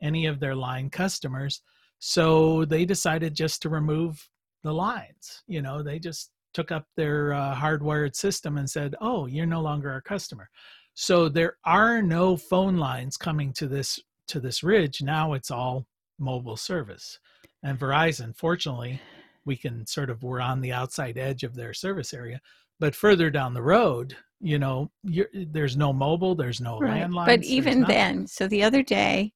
any 0.02 0.26
of 0.26 0.40
their 0.40 0.56
line 0.56 0.90
customers. 0.90 1.62
So 2.00 2.66
they 2.66 2.86
decided 2.86 3.36
just 3.36 3.62
to 3.64 3.70
remove 3.70 4.30
the 4.64 4.74
lines. 4.74 5.44
You 5.48 5.62
know, 5.62 5.82
they 5.82 6.00
just 6.00 6.32
took 6.54 6.72
up 6.72 6.86
their 6.96 7.34
uh, 7.34 7.56
hardwired 7.56 8.16
system 8.16 8.58
and 8.58 8.70
said, 8.70 8.96
"Oh, 9.02 9.26
you're 9.28 9.46
no 9.46 9.62
longer 9.62 9.92
our 9.92 10.02
customer." 10.02 10.50
So 10.94 11.28
there 11.30 11.58
are 11.66 12.02
no 12.02 12.38
phone 12.38 12.78
lines 12.78 13.18
coming 13.18 13.54
to 13.54 13.68
this 13.68 14.00
to 14.28 14.40
this 14.40 14.64
ridge. 14.64 15.02
Now 15.02 15.34
it's 15.34 15.52
all 15.52 15.86
mobile 16.20 16.58
service. 16.58 17.20
And 17.66 17.80
Verizon, 17.80 18.38
fortunately, 18.38 19.02
we 19.44 19.58
can 19.58 19.88
sort 19.88 20.12
of 20.12 20.22
we're 20.22 20.40
on 20.40 20.62
the 20.62 20.72
outside 20.72 21.18
edge 21.18 21.44
of 21.44 21.56
their 21.56 21.74
service 21.74 22.14
area. 22.14 22.40
But 22.80 22.96
further 22.96 23.32
down 23.32 23.56
the 23.56 23.64
road, 23.64 24.16
you 24.40 24.60
know, 24.60 24.92
you're, 25.04 25.30
there's 25.34 25.76
no 25.76 25.92
mobile, 25.92 26.36
there's 26.36 26.62
no 26.62 26.78
Right. 26.78 27.04
landlines. 27.04 27.26
But 27.26 27.44
even 27.44 27.82
then, 27.82 28.28
so 28.28 28.48
the 28.48 28.64
other 28.64 28.84
day, 28.84 29.34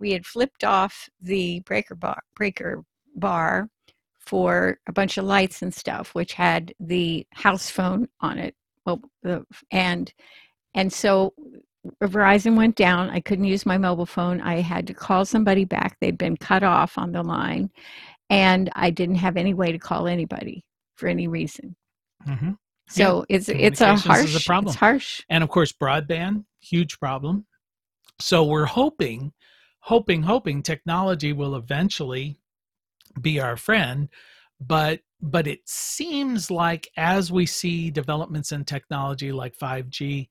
we 0.00 0.10
had 0.10 0.26
flipped 0.26 0.64
off 0.64 1.08
the 1.20 1.60
breaker 1.60 1.94
bar, 1.94 2.20
breaker 2.34 2.82
bar 3.14 3.68
for 4.18 4.80
a 4.88 4.92
bunch 4.92 5.16
of 5.16 5.24
lights 5.24 5.62
and 5.62 5.72
stuff, 5.72 6.12
which 6.12 6.32
had 6.32 6.74
the 6.80 7.24
house 7.34 7.70
phone 7.70 8.08
on 8.20 8.38
it. 8.38 8.56
Well, 8.84 9.00
the, 9.22 9.44
and 9.70 10.12
and 10.74 10.92
so 10.92 11.34
Verizon 12.02 12.56
went 12.56 12.76
down. 12.76 13.10
I 13.10 13.20
couldn't 13.20 13.46
use 13.46 13.64
my 13.64 13.78
mobile 13.78 14.06
phone. 14.06 14.40
I 14.40 14.60
had 14.60 14.86
to 14.88 14.94
call 14.94 15.24
somebody 15.24 15.64
back. 15.64 15.96
They'd 16.00 16.18
been 16.18 16.36
cut 16.36 16.62
off 16.62 16.98
on 16.98 17.12
the 17.12 17.22
line, 17.22 17.70
and 18.28 18.70
I 18.74 18.90
didn't 18.90 19.16
have 19.16 19.36
any 19.36 19.54
way 19.54 19.72
to 19.72 19.78
call 19.78 20.06
anybody 20.06 20.64
for 20.96 21.08
any 21.08 21.26
reason. 21.28 21.76
Mhm. 22.26 22.56
So 22.88 23.24
it's 23.28 23.48
it's 23.48 23.80
a 23.80 23.92
is 23.92 24.04
a 24.04 24.08
harsh. 24.08 24.46
problem. 24.46 24.70
It's 24.72 24.78
harsh. 24.78 25.22
and 25.30 25.42
of 25.44 25.48
course 25.50 25.72
broadband 25.72 26.44
huge 26.60 26.98
problem 26.98 27.46
so 28.18 28.44
we're 28.44 28.66
hoping 28.66 29.32
hoping 29.78 30.22
hoping 30.24 30.62
technology 30.62 31.32
will 31.32 31.54
eventually 31.54 32.38
be 33.20 33.40
our 33.40 33.56
friend 33.56 34.08
but 34.60 35.00
but 35.22 35.46
it 35.46 35.60
seems 35.66 36.50
like 36.50 36.88
as 36.96 37.30
we 37.32 37.46
see 37.46 37.90
developments 37.90 38.52
in 38.52 38.64
technology 38.64 39.30
like 39.32 39.56
5g 39.56 40.28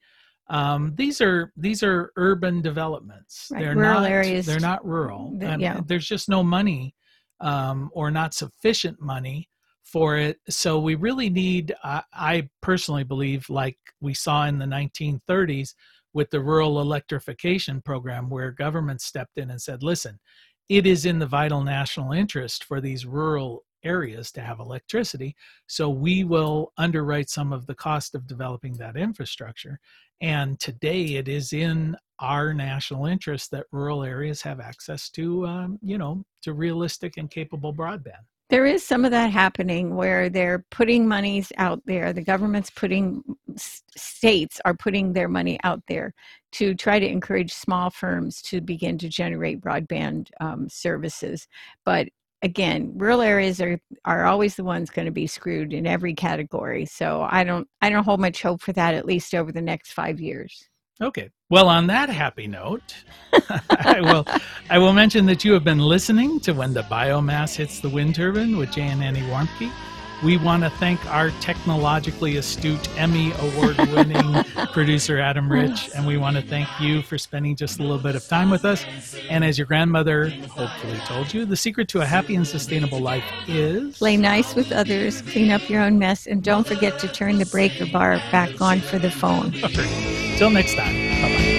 um, 0.49 0.93
these 0.95 1.21
are 1.21 1.51
these 1.55 1.83
are 1.83 2.11
urban 2.15 2.61
developments 2.61 3.47
Right, 3.51 3.59
they're 3.61 3.75
rural 3.75 4.01
not 4.01 4.09
areas. 4.11 4.45
they're 4.45 4.59
not 4.59 4.85
rural 4.85 5.35
The- 5.37 5.53
Um, 5.53 5.59
yeah. 5.61 5.81
there's 5.85 6.07
just 6.07 6.27
no 6.29 6.43
money 6.43 6.95
um, 7.41 7.89
or 7.93 8.11
not 8.11 8.33
sufficient 8.33 8.99
money 8.99 9.47
for 9.83 10.17
it. 10.17 10.37
So 10.49 10.79
we 10.79 10.95
really 10.95 11.29
need, 11.29 11.73
I, 11.83 12.03
I 12.13 12.49
personally 12.61 13.03
believe, 13.03 13.49
like 13.49 13.77
we 14.01 14.13
saw 14.13 14.45
in 14.45 14.59
the 14.59 14.65
1930s 14.65 15.73
with 16.13 16.29
the 16.31 16.39
rural 16.41 16.79
electrification 16.81 17.81
program, 17.81 18.29
where 18.29 18.51
government 18.51 19.01
stepped 19.01 19.37
in 19.37 19.49
and 19.51 19.61
said, 19.61 19.81
listen, 19.81 20.19
it 20.67 20.85
is 20.85 21.05
in 21.05 21.17
the 21.17 21.25
vital 21.25 21.63
national 21.63 22.11
interest 22.11 22.65
for 22.65 22.81
these 22.81 23.05
rural 23.05 23.63
areas 23.83 24.31
to 24.33 24.41
have 24.41 24.59
electricity. 24.59 25.35
So 25.67 25.89
we 25.89 26.23
will 26.23 26.71
underwrite 26.77 27.29
some 27.29 27.53
of 27.53 27.65
the 27.65 27.75
cost 27.75 28.15
of 28.15 28.27
developing 28.27 28.73
that 28.73 28.97
infrastructure. 28.97 29.79
And 30.21 30.59
today 30.59 31.15
it 31.15 31.27
is 31.27 31.53
in 31.53 31.95
our 32.19 32.53
national 32.53 33.05
interest 33.05 33.51
that 33.51 33.65
rural 33.71 34.03
areas 34.03 34.41
have 34.41 34.59
access 34.59 35.09
to, 35.11 35.45
um, 35.47 35.79
you 35.81 35.97
know, 35.97 36.23
to 36.41 36.53
realistic 36.53 37.17
and 37.17 37.31
capable 37.31 37.73
broadband. 37.73 38.25
There 38.49 38.65
is 38.65 38.83
some 38.83 39.05
of 39.05 39.11
that 39.11 39.31
happening 39.31 39.95
where 39.95 40.27
they're 40.27 40.65
putting 40.71 41.07
monies 41.07 41.51
out 41.57 41.83
there. 41.85 42.11
The 42.13 42.23
government's 42.23 42.71
putting, 42.71 43.23
states 43.55 44.59
are 44.65 44.73
putting 44.73 45.13
their 45.13 45.27
money 45.27 45.59
out 45.63 45.83
there 45.87 46.15
to 46.53 46.73
try 46.73 46.97
to 46.97 47.07
encourage 47.07 47.53
small 47.53 47.91
firms 47.91 48.41
to 48.43 48.59
begin 48.59 48.97
to 48.97 49.07
generate 49.07 49.61
broadband 49.61 50.29
um, 50.41 50.67
services. 50.67 51.47
But 51.85 52.09
again, 52.41 52.91
rural 52.95 53.21
areas 53.21 53.61
are 53.61 53.79
are 54.05 54.25
always 54.25 54.55
the 54.55 54.63
ones 54.63 54.89
going 54.89 55.05
to 55.05 55.11
be 55.11 55.27
screwed 55.27 55.73
in 55.73 55.85
every 55.85 56.13
category. 56.13 56.85
So 56.85 57.27
I 57.29 57.43
don't 57.43 57.67
I 57.81 57.89
don't 57.89 58.03
hold 58.03 58.19
much 58.19 58.41
hope 58.41 58.61
for 58.61 58.73
that 58.73 58.93
at 58.93 59.05
least 59.05 59.33
over 59.33 59.51
the 59.51 59.61
next 59.61 59.93
five 59.93 60.19
years. 60.19 60.69
Okay. 61.01 61.29
Well, 61.49 61.69
on 61.69 61.87
that 61.87 62.09
happy 62.09 62.45
note, 62.47 62.93
I 63.69 64.01
will 64.01 64.25
I 64.69 64.77
will 64.77 64.93
mention 64.93 65.25
that 65.27 65.43
you 65.43 65.53
have 65.53 65.63
been 65.63 65.79
listening 65.79 66.39
to 66.41 66.51
When 66.51 66.73
the 66.73 66.83
Biomass 66.83 67.55
Hits 67.55 67.79
the 67.79 67.89
Wind 67.89 68.15
Turbine 68.15 68.57
with 68.57 68.71
Jay 68.71 68.87
and 68.87 69.03
Annie 69.03 69.21
Warmke. 69.21 69.71
We 70.23 70.37
want 70.37 70.63
to 70.63 70.69
thank 70.69 71.03
our 71.05 71.31
technologically 71.39 72.37
astute 72.37 72.89
Emmy 72.97 73.31
award 73.39 73.77
winning 73.77 74.43
producer, 74.73 75.17
Adam 75.17 75.49
Rich, 75.49 75.89
and 75.95 76.05
we 76.05 76.17
want 76.17 76.35
to 76.35 76.41
thank 76.41 76.67
you 76.79 77.01
for 77.01 77.17
spending 77.17 77.55
just 77.55 77.79
a 77.79 77.81
little 77.81 77.97
bit 77.97 78.15
of 78.15 78.27
time 78.27 78.49
with 78.49 78.65
us. 78.65 78.85
And 79.29 79.45
as 79.45 79.57
your 79.57 79.67
grandmother 79.67 80.29
hopefully 80.29 80.97
told 81.05 81.33
you, 81.33 81.45
the 81.45 81.55
secret 81.55 81.87
to 81.89 82.01
a 82.01 82.05
happy 82.05 82.35
and 82.35 82.45
sustainable 82.45 82.99
life 82.99 83.23
is 83.47 83.97
Play 83.97 84.17
nice 84.17 84.55
with 84.55 84.71
others, 84.71 85.21
clean 85.21 85.51
up 85.51 85.69
your 85.69 85.81
own 85.81 85.97
mess, 85.99 86.27
and 86.27 86.43
don't 86.43 86.67
forget 86.67 86.99
to 86.99 87.07
turn 87.07 87.37
the 87.37 87.45
breaker 87.45 87.85
bar 87.85 88.17
back 88.31 88.61
on 88.61 88.81
for 88.81 88.99
the 88.99 89.11
phone. 89.11 89.51
Till 90.37 90.49
next 90.49 90.75
time. 90.75 91.21
Bye 91.21 91.35
bye. 91.37 91.58